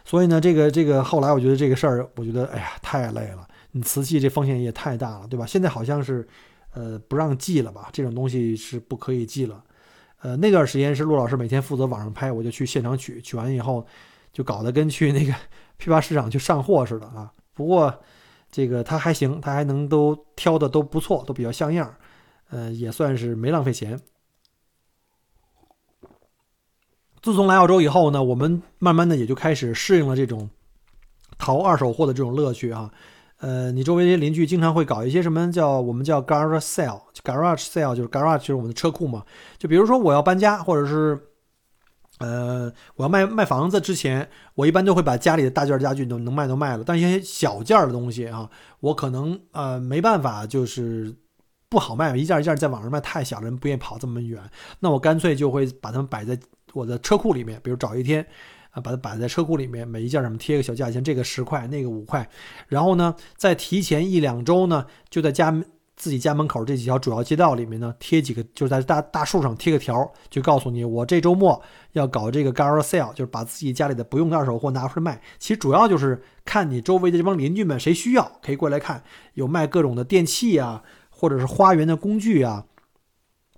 [0.05, 3.47] 所以呢，这个这个后来我觉得这个事儿，我觉得哎呀太累了。
[3.71, 5.47] 你瓷器这风险也太大了，对吧？
[5.47, 6.29] 现在好像是，
[6.75, 7.89] 呃，不让寄了吧？
[7.93, 9.63] 这种东西是不可以寄了。
[10.21, 13.87] 呃，那段时间是陆老师每天负责网上拍，我就去现场取，取完以后
[14.33, 15.33] 就搞得跟去那个
[15.79, 17.31] 批发市场去上货似的啊。
[17.55, 17.95] 不过
[18.53, 21.93] 这个他还行，他还能都挑的都不错，都比较像样，
[22.51, 23.99] 呃，也算是没浪费钱。
[27.23, 30.51] 自从来澳洲以后呢，我们慢慢的也就开始适应了这种
[31.39, 32.93] 淘二手货的这种乐趣啊。
[33.39, 39.25] 呃，你周围邻居经常会搞一些什么叫我们叫 garage sale，garage sale 就是 garage 就是我们的车库嘛。
[39.57, 41.19] 就比如说我要搬家，或者是
[42.23, 46.85] 呃我要卖卖房子之前，我一般都会把家里的大件家具都能卖都卖了。
[46.87, 48.49] 但一些小件的东西啊，
[48.81, 51.15] 我可能呃没办法，就是
[51.69, 54.41] 不好卖，一件一件在网上卖太小了，人不愿意跑这么远。
[54.81, 56.39] 那我干脆就会把它们摆在
[56.73, 58.27] 我的车库里面，比如找一天。
[58.73, 62.27] 啊，把它摆在车库里面，每一件上面贴个小价钱，这个十块，那个五块。
[62.69, 65.51] 然后呢，再提前一两周呢，就在家
[65.97, 71.61] 自己家门口这几条主要街道里面呢，贴几个，就是在大大树上贴个条，就告诉你我这周末
[71.93, 75.21] 要搞这个 garage sale，就是把自己家里的不用的二手货拿出来卖。
[75.39, 79.03] 其实主要就是看你周围的这帮邻居们谁需要，可以过来看，
[79.35, 82.65] 有卖各种的电器啊，或者是花园的工具啊，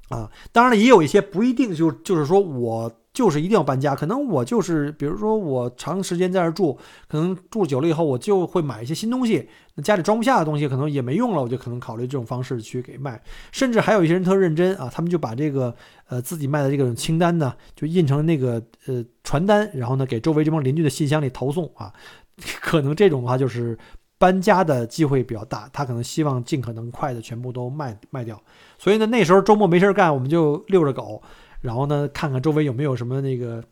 [0.09, 2.92] 啊，当然了，也有一些不一定就就是说我。
[3.14, 13.22] 就是一定要搬家，可能我就是，比如说我长时间在这住，可能住久了以后，我就会买一些新东西，那家里装不下的东西可能也没用了，我就可能考虑这种方式去给卖。
[13.53, 15.72] 甚至还有一些人特认真啊，他们就把这个
[16.09, 21.92] 呃自己卖的这个清单呢，就印成那个呃传单，然后呢给周围这帮邻居的信箱里投送啊。
[22.61, 23.79] 可能这种的话就是
[24.18, 28.42] 搬家的机会比较大，他可能希望尽可能快的全部都卖卖掉。
[28.77, 31.22] 所以呢，那时候周末没事干，我们就遛着狗。
[31.64, 33.64] 然后呢，看看周围有没有什么那个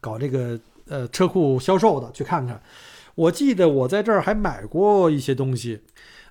[0.00, 2.60] 搞这个呃车库销售的，去看看。
[3.14, 5.82] 我记得我在这儿还买过一些东西，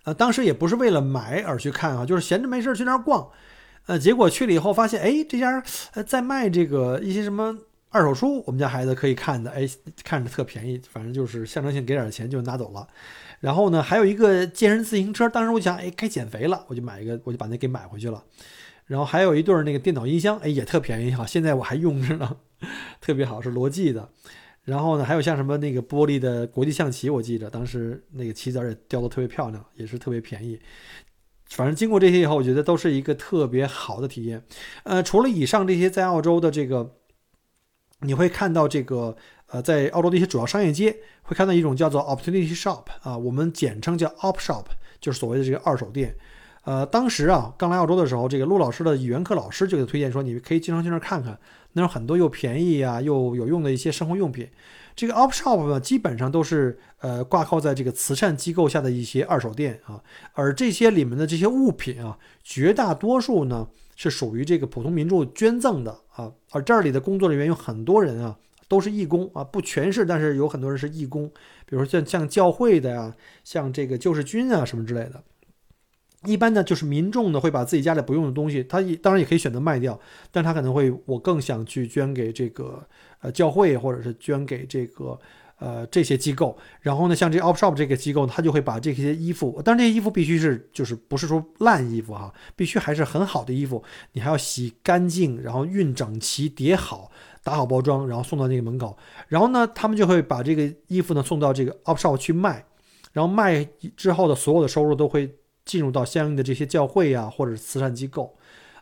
[0.04, 3.26] 呃，当时也不是为了买而去看啊，就是闲着没事去那儿逛。
[3.86, 5.64] 呃，结果去了以后发现，哎，这家
[6.06, 7.58] 在卖这个一些什么
[7.90, 9.66] 二手书，我们家孩子可以看的，哎，
[10.04, 12.86] 看着特便宜，反正就是象征性给点钱就拿走了。
[13.40, 18.22] 然后呢，还有一个健身自行车，当时我想，哎，该减肥了，我就买一个，我就把那给买回去了。
[18.86, 22.38] 然后还有一对儿那个电脑音箱，哎，也特便宜哈，现在我还用着呢，
[23.02, 24.10] 特别好，是罗技的。
[24.64, 30.60] 然后呢，还有像什么那个玻璃的国际象棋，我记着当时那个棋子也雕得特别漂亮，也是特别便宜。
[31.50, 34.44] 反正经过这些以后，我觉得都是一个特别好的体验。
[34.84, 36.96] 呃，除了以上这些，在澳洲的这个，
[38.02, 39.16] 你会看到这个
[39.48, 44.66] 呃，在澳洲的一些主要商业街，会看到一种叫做 Opportunity Shop 啊，我们简称叫 Op Shop，
[45.00, 46.16] 就是所谓的这个二手店。
[46.66, 51.38] 呃，当时啊，刚来澳洲的时候，这个陆老师的语言课老师就给推荐说，你可以经常去那儿看看，
[51.74, 54.50] 那有很多又便宜啊又有用的一些生活用品。
[54.96, 60.02] 这个 op shop 呢，基本上都是呃挂靠在这个慈善机构下的一些二手店啊，
[60.34, 68.36] 而这些里面的这些物品啊，绝大多数呢是属于这个普通民众捐赠的啊，而这里的工作人员有很多人啊，
[68.68, 71.28] 都是义工啊，不全是，但是有很多人是义工，
[71.68, 75.22] 比如说像像教会的呀，像这个救世军啊什么之类的。
[76.26, 80.00] 一般呢，就是民众呢会把自己家里不用的东西，他也当然也可以选择卖掉，
[80.32, 82.86] 但他可能会我更想去捐给这个
[83.22, 85.20] 呃教会，或者是捐给这个
[85.60, 86.58] 呃这些机构。
[86.82, 93.84] 然后呢，像这 op shop 这个机构，他就会把这些衣服，当然这些衣服必须是就是不是说烂衣服哈，必须还是很好的衣服，
[94.14, 97.12] 你还要洗干净，然后熨整齐，叠好，
[97.44, 98.98] 打好包装，然后送到那个门口。
[99.28, 102.66] 然后呢，他们就会把这个衣服呢送到这个 op shop 去卖，
[103.14, 105.34] 然后卖之后的所有的收入都会。
[105.66, 108.34] 进入到相应的这些教会呀，或者是慈善机构，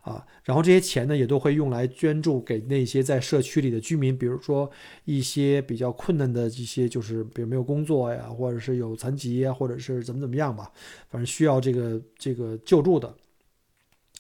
[0.02, 4.70] 啊，然后这些钱呢也都会用来捐助给那些在社区里的居民，比如说
[5.06, 10.70] 一些比较困难的一些，就是比如没有工作呀，或者是有残疾呀，或者是怎么怎么样吧，
[11.10, 13.14] 反正需要这个这个救助的。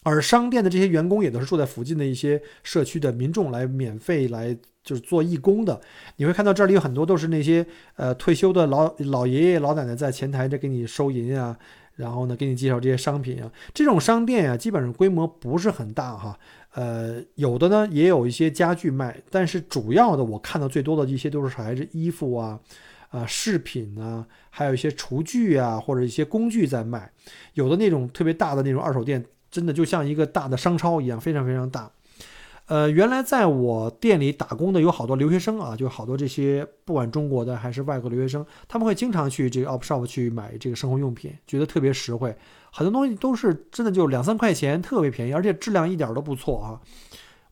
[0.05, 4.53] 而商店的这些员工也都是住在附近的一些社区的民众来免费来
[4.83, 5.79] 就是做义工的。
[6.17, 11.57] 你会看到这里有很多都是那些呃退休的老老爷爷老奶奶在前台这给你收银啊。
[11.95, 16.37] 然后呢，给你介绍这些商品啊，这种商店啊，基本上规模不是很大哈。
[16.73, 22.59] 呃，有的呢也有一些家具卖，但是主要的我看到最多的一些都是还是衣服啊、
[23.09, 27.11] 啊饰品啊，还有一些厨具啊或者一些工具在卖。
[27.53, 31.91] 有的那种特别大的那种二手店，真的就像一个大的商超一样，非常非常大。
[32.67, 42.33] 呃，原来在我店里打工的有好多留学生啊，就好多这些不管中国的还是外国留学生，他们会经常去这个 Op Shop 去买这个生活用品，觉得特别实惠，
[42.71, 46.79] 很多东西都是真的就两三块钱，特别便宜，而且质量一点都不错啊。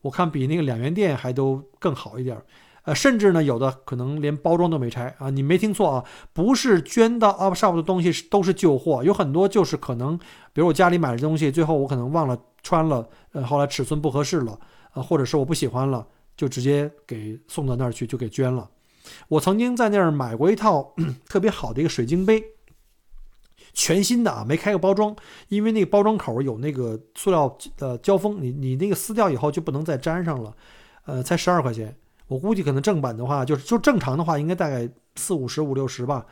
[0.00, 2.36] 我看比那个两元店还都更好一点，
[2.84, 10.18] 呃，甚至呢有的可能连包装都没拆啊，你没听错啊，不是捐到 UP Shop 的东西是都是旧货，有很多就是可能，
[10.52, 14.58] 比如我家里买的东西，最后我可能忘了穿了，呃，后来尺寸不合适了。
[14.92, 16.06] 啊，或者是我不喜欢了，
[16.36, 18.68] 就直接给送到那儿去，就给捐了。
[19.26, 20.94] 我曾经在那儿买过一套
[21.26, 22.44] 特别好的一个水晶杯，
[23.72, 25.16] 全新的啊，没开过包装，
[25.48, 30.54] 因为那个包装口有那个塑料的胶封，你你那个撕掉以后就不能再粘上了。
[31.06, 31.96] 呃，才十二块钱，
[32.32, 36.24] 我估计可能正版的话，就是就正常的话，应该大概四五十五六十吧。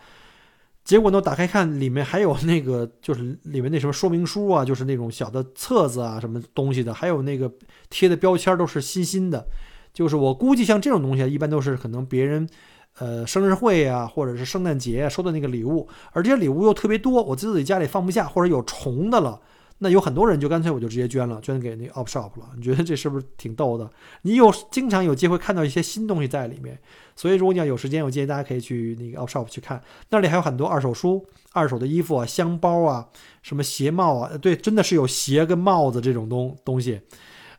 [0.83, 7.53] 结果呢，打开看，里面还有那个，就是里面那什么说明书啊，就是那种小的册子啊，什么东西的，还有那个
[7.91, 9.47] 贴的标签都是新新的。
[9.93, 12.49] 就是我估计像这种东西，一般都是可能别人，
[12.99, 19.39] 呃，生日会啊，或者是圣诞节收的那个礼物，而这些礼物又特别多，我自己家里放不下，或者有重的了。
[19.83, 22.51] 那有很多人就干脆我就直接捐了，捐给那 Op Shop 了。
[22.55, 23.91] 你觉得这是不是挺逗的？
[24.23, 26.79] 你有经常有机会看到一些新东西在里面，
[27.17, 33.09] 所以如果你要有时间，我建议大家可以去那个 Op Shop 去看，那里还有很多二手书、二手的衣服啊、箱包啊、
[33.43, 37.01] 什么鞋帽啊，对，真的是有鞋跟帽子这种东东西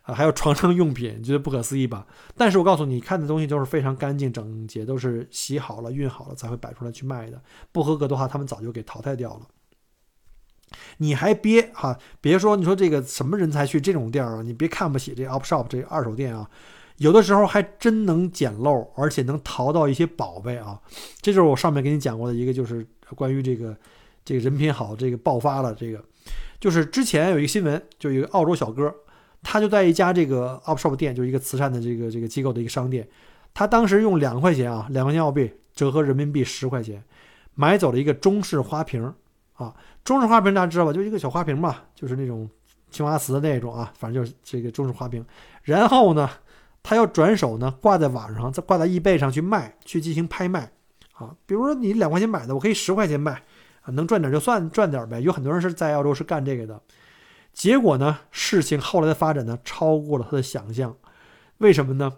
[0.02, 2.06] 啊，还有床上用品，觉得不可思议吧？
[2.36, 7.42] 但是我告诉你，看的东西都是非常干净整洁，都是洗好了、熨好了才会摆出来去卖的，
[7.72, 9.40] 不合格的话，他们早就给淘汰掉了。
[10.98, 14.42] 你还别哈，别说你说这个什么人才去这种店儿啊？
[14.42, 16.48] 你别看不起这 Op Shop 这二手店啊，
[16.98, 20.80] 有的时候还真能捡漏，而且能淘到一些宝贝啊。
[21.20, 23.76] 这就是我上面给你讲过的一个，就是关于这个
[24.24, 25.74] 这个人品好，这个爆发了。
[25.74, 26.02] 这个
[26.60, 28.94] 就是之前有一个新闻，就一个澳洲小哥，
[29.42, 33.08] 他就在一家这个 Op Shop 店，就是一个慈善的这个这个机构的一个商店，
[33.52, 37.02] 他当时用两块钱啊，两块钱澳币折合人民币十块钱，
[37.54, 39.12] 买走了一个中式花瓶。
[39.54, 39.74] 啊，
[40.04, 40.92] 中式花瓶大家知道吧？
[40.92, 42.48] 就一个小花瓶嘛，就是那种
[42.90, 45.24] 青花瓷的那种啊，反正就是这个中式花瓶。
[45.62, 46.28] 然后呢，
[46.82, 50.70] 他要转手呢，挂在网上，再挂在易贝上去卖，去进行拍卖。
[51.14, 53.32] 啊，比如说你两块钱买的，我可以十块钱卖，
[53.82, 55.20] 啊，能赚点就算赚点呗。
[55.20, 56.80] 有很多人是在澳洲是干这个的。
[57.52, 60.96] 结果呢，事情后来的发展呢，超过了他的想象。
[61.58, 62.12] 为什么呢？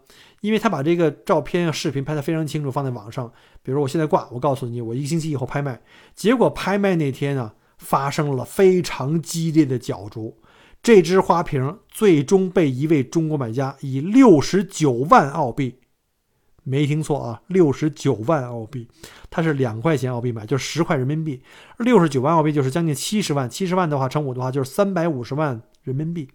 [0.44, 3.32] 因为他把这个照片、视频拍得非常清楚，放在网上。
[3.62, 5.80] 比如我现在挂，我告诉你，我一个星期以后拍卖。
[6.14, 10.36] 结果拍卖那天啊，发生了非常激烈的角逐。
[10.82, 15.78] 这只花瓶最终被一位中国买家以六十九万澳币，
[16.62, 18.86] 没听错啊，六十九万澳币，
[19.30, 21.42] 他是两块钱澳币买，就是十块人民币。
[21.78, 26.28] 六十九万澳币就是将近七十万，七十万的话乘五的话就是三百五十万人民币。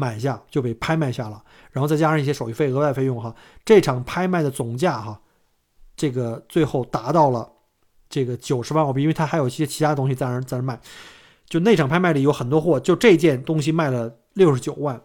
[0.00, 3.34] 买下就被拍卖下了，然后再加上一些手续费、额外费用哈，
[3.64, 5.20] 这场拍卖的总价哈，
[5.94, 7.46] 这个最后达到了
[8.08, 10.80] 这个九十万澳币，因为它还有一些其他东西在那在那卖。
[11.50, 15.02] 就那场拍卖里有很多货，就这件东西卖了六十九万。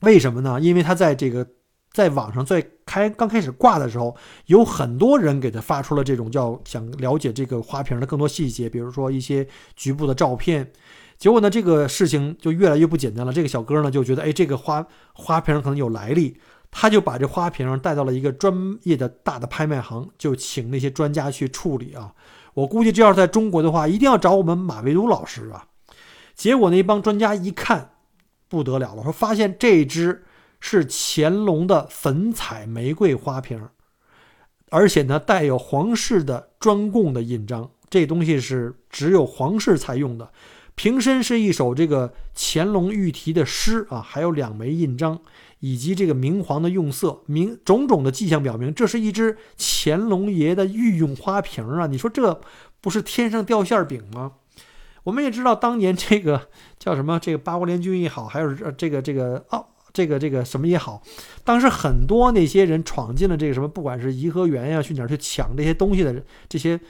[0.00, 0.60] 为什么呢？
[0.60, 1.46] 因为他在这个
[1.92, 9.46] 在网上在开刚开始挂的时候，有很多人给他发出了这种叫想了解这个花瓶的更多细节，比如说一些
[9.76, 10.72] 局部的照片。
[11.16, 13.32] 结果呢，这个事情就越来越不简单了。
[13.32, 16.36] 这个小哥呢就觉得，哎，这个花花瓶可能有来历，
[16.70, 18.52] 他就把这花瓶带到了一个专
[18.82, 22.12] 业的大的拍卖行，就请那些专家去处理啊。
[22.54, 25.66] 我估计这要是在中国的话，一定要找我们马未都老师啊。
[26.34, 27.92] 结果那帮专家一看，
[28.48, 30.24] 不得了了，说发现这只
[30.60, 33.68] 是乾隆的粉彩玫瑰花瓶，
[34.70, 40.30] 而且呢带有皇室的专供的印章，这东西是只有皇室才用的。
[40.76, 45.20] 瓶身是一首这个乾隆御题的诗啊，还有两枚印章，
[45.60, 51.86] 以及这个明黄的用色，明种种的迹象表明，这是一只乾隆爷的御用花瓶啊！
[51.86, 52.40] 你说这
[52.80, 54.32] 不是天上掉馅饼吗？
[55.04, 56.48] 我们也知道，当年这个
[56.78, 61.00] 叫什么，这个八国联军也好，还有这个这个哦，这个这个什么也好，
[61.44, 66.80] 当时很多那些人闯进了这个什么，不管是颐和园呀，去哪儿去抢这些东西的这些。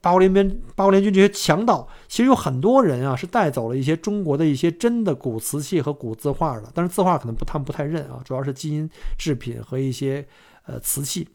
[0.00, 10.26] 八国联军，八国联军这些强盗，其实有很多人啊，是带走了一些中国的一些真的古瓷器和古字画的，但是字画可能不，他们不太认啊，主要是金银制品和一些
[10.66, 11.26] 呃瓷器。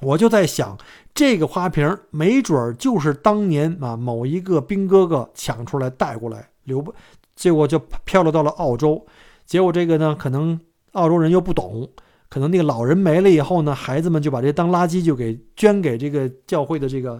[0.00, 0.78] 我就在想，
[1.14, 6.94] 这个花瓶没准儿就是当年啊某一个兵哥哥抢出来带过来，留不，
[7.34, 9.04] 结果就漂流到了澳洲，
[9.46, 10.60] 结果这个呢，可能
[10.92, 11.90] 澳洲人又不懂。
[12.30, 17.18] 可能那个老人没了以后呢，孩子们就把这当垃圾就给捐给这个教会的这个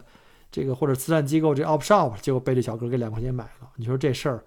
[0.51, 3.69] 这个或者慈善机构这 op shop，结果被这小哥给两块钱买了。
[3.77, 4.45] 你说这事儿，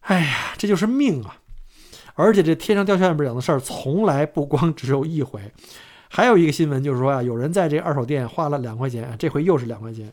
[0.00, 1.36] 哎呀，这就是命啊！
[2.14, 5.40] 而且这天上掉馅饼的事儿从来不光只有一回。
[6.08, 10.12] 还有一个新闻就是说啊，有人在这二手店花了两块钱，这回又是两块钱，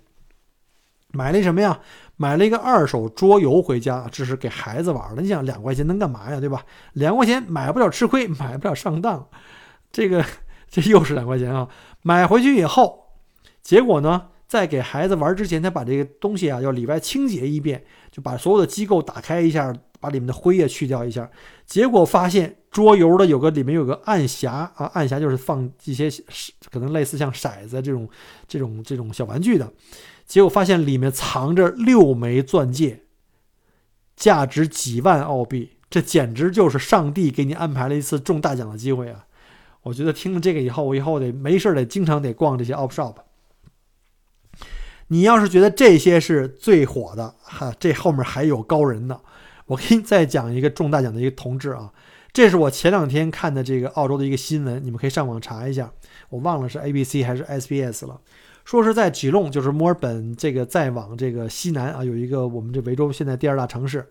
[1.11, 1.79] 买了什么呀？
[2.17, 5.21] 买了一个二手桌游回家，这是给孩子玩的。
[5.21, 6.39] 你想两块钱能干嘛呀？
[6.39, 6.65] 对吧？
[6.93, 9.27] 两块钱买不了吃亏，买不了上当。
[9.91, 10.23] 这个
[10.69, 11.69] 这又是两块钱啊！
[12.01, 13.13] 买回去以后，
[13.61, 21.29] 结果呢，在给孩子玩之前，他把这个东西啊要里外清洁一遍，就把所有的机构打开一下，把里面的灰也去掉一下。
[21.65, 26.09] 结果发现桌游的有个里面有个暗匣啊，暗匣就是放一些
[26.71, 28.09] 可能类似像骰子这种
[28.47, 29.71] 这种这种小玩具的。
[30.25, 33.01] 结果发现里面藏着六枚钻戒，
[34.15, 39.25] 价值几万澳币，这简直就是上帝给你安排了一次中大奖的机会啊！
[39.83, 43.15] 我觉得听了这个以后，我以后得没事得经常得逛这些 op shop。
[45.07, 49.19] 你要是觉得这些是最火的，哈，这后面还有高人呢。
[49.67, 51.91] 我给你再讲一个中大奖的一个同志啊，
[52.31, 55.91] 这是我前两天看的这个澳洲的一个新闻，你们可以上网查一下，
[56.29, 58.19] 我忘了是 ABC 还是 SBS 了。
[58.63, 64.07] 说是在吉隆，就是墨尔本这个再往这个西南啊，有一个我们这维州现在第二大城市，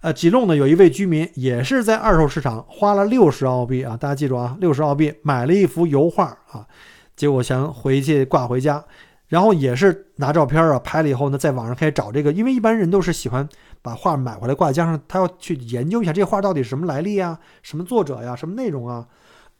[0.00, 6.66] 呃，吉隆呢有一位居民也是在二手市场花了六十澳币啊，大家记住啊，六十澳币买了一幅油画啊，
[7.14, 8.84] 结果想回去挂回家，
[9.26, 13.48] 然后也是拿照片啊拍了以后呢，在网上开始找这个，因为一般人都是喜欢
[13.82, 19.08] 把画买回来挂墙上，他要去研究一下这画到底是什么来历啊，什么作者呀，什么内容啊，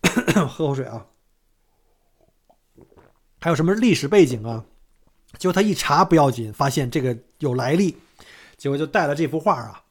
[0.48, 1.06] 喝口水啊。
[3.40, 4.64] 还有什么历史背景啊？
[5.38, 7.96] 结果他一查不要紧，发现这个有来历，
[8.56, 9.82] 结果就带了这幅画啊，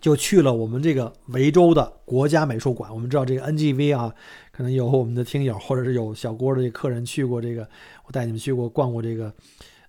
[0.00, 2.92] 就去了我们这个维州的国家美术馆。
[2.92, 4.12] 我们知道这个 NGV 啊，
[4.50, 7.68] 可能有我们的听友或者是有小郭的这客人去过这个，
[8.06, 9.32] 我带你们去过逛过这个，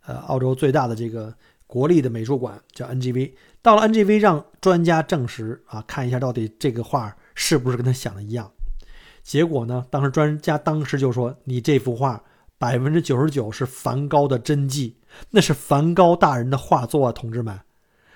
[0.06, 1.34] 呃，澳洲最大的这个
[1.66, 3.32] 国立的美术馆叫 NGV。
[3.62, 8.52] 到了 NGV，让专家证实啊，看一下到底这个画是不是跟他想的一样。
[9.24, 12.24] 结果呢，当时专家当时就说：“你这幅画。”
[12.62, 14.96] 百分之九十九是梵高的真迹，
[15.32, 17.60] 那是梵高大人的画作啊，同志们，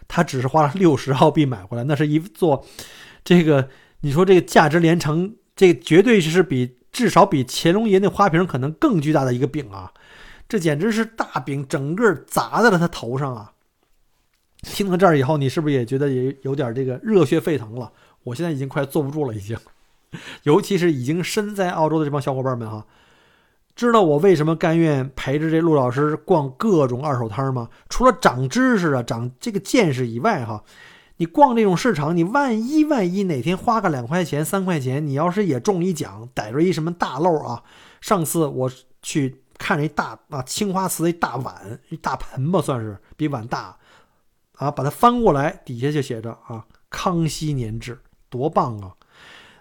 [0.08, 2.66] 他只是花了六十澳币买回来，那是一座，
[3.24, 3.70] 这个
[4.02, 9.92] 你说这个价值连城，这绝对是比至少比乾隆爷那花瓶可能更巨大的一个饼啊，
[10.48, 13.52] 这简直是大饼，整个砸在了他头上啊！
[14.62, 17.92] 听到这儿以后，你是不是也觉得也有点这个热血沸腾了？
[18.24, 19.58] 我现在已经快坐不住了，已经，
[20.44, 22.86] 尤其是已经身在澳洲的这帮小伙伴们哈。
[23.76, 27.70] 知道我为什么甘愿陪着这陆老师逛各种二手摊吗？
[27.90, 30.64] 除了长知识啊、长这个见识以外，哈，
[31.18, 37.62] 你逛这种市场，你万一万一哪天花个两块钱、三块钱，你要是也中一奖，逮着一什么大漏啊？
[38.00, 38.72] 上次我
[39.02, 43.78] 去看一大啊青花瓷一大碗、一大盆吧，算是比碗大
[44.54, 48.00] 啊，把它翻过来，底下就写着啊康熙年制，
[48.30, 48.94] 多棒啊！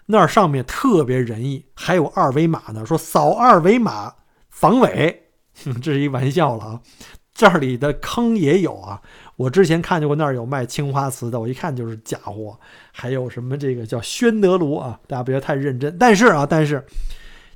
[0.07, 4.13] 那上面特别仁义，还有二维码呢，说扫二维码
[4.49, 5.29] 防伪，
[5.81, 6.81] 这是一玩笑了啊。
[7.33, 9.01] 这里的坑也有啊，
[9.35, 12.57] 我之前看见过那儿有卖青花瓷的，我一看就是假货。
[12.93, 15.97] 还有什么这个叫宣德炉啊，大家不要太认真。
[15.97, 16.85] 但是啊，但是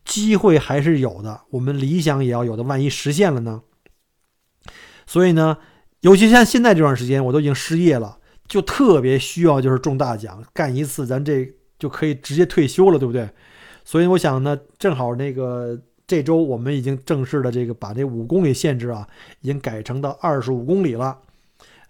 [0.04, 3.62] 机会还是有的，我们理想也要有的，万一实现了呢？
[5.06, 5.58] 所以呢，
[6.02, 11.59] 尤其像现在这段时间，我都已经失业了，就特别需要就是中大奖，干一次咱这。
[11.80, 13.28] 就可以直接退休了，对不对？
[13.84, 19.08] 所以我想呢，正好那个这周我们已经正式的这个把这五公里限制啊，
[19.42, 21.18] 已经改成到二十五公里了。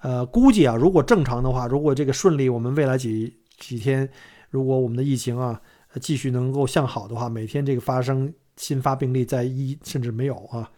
[0.02, 4.10] 呃，估计啊，如果正常的话，如果这个顺利，我们未来几几天，
[4.50, 5.60] 如果我们的疫情啊
[6.00, 10.72] 继续能够向好的话，每天这个发生新发病例在一甚至没有啊，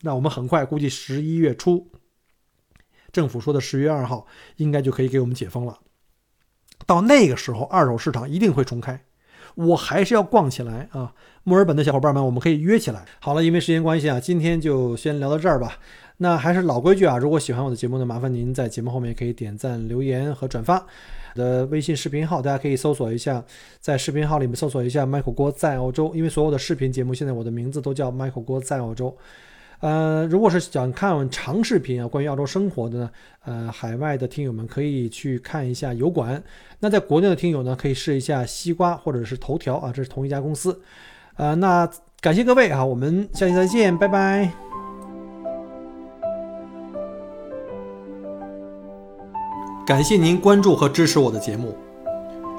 [0.00, 1.90] 那我们很快估计十一月初，
[3.12, 4.26] 政府说的十月二号
[4.56, 5.78] 应该就可以给我们解封了。
[6.86, 9.00] 到那个时候，二手市场一定会重开，
[9.54, 11.12] 我还是要逛起来啊！
[11.44, 13.04] 墨尔本的小伙伴们，我们可以约起来。
[13.20, 15.78] 好了，因为时间关系啊，今天就先聊到这儿吧。
[16.18, 20.86] 那还是老规矩啊，如果喜欢我的节目呢，麻烦您在节目后面可以点赞、留言和转发。
[21.34, 23.44] 我的微信视频号大家可以搜索一下，
[23.80, 29.16] 在视频号里面搜索一下 Michael 郭在澳洲，因为所有的视频节目现在我的名字都叫 Michael 郭在澳洲。
[29.80, 33.10] 呃，如果是想看长视频啊，关于澳洲生活的呢，
[33.44, 36.42] 呃，海外的听友们可以去看一下油管。
[36.80, 40.80] 那在国内的听友呢，可以试一下西瓜或者是头条啊，这是同一家公司。
[41.36, 41.88] 呃，那
[42.20, 44.50] 感谢各位啊，我们下期再见，拜拜。
[49.86, 51.76] 感谢您关注和支持我的节目。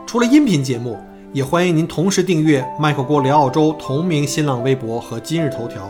[0.05, 0.95] 除了音频节目，
[1.34, 5.89] 也欢迎您同时订阅麦克郭聊澳洲同名新浪微博和今日头条。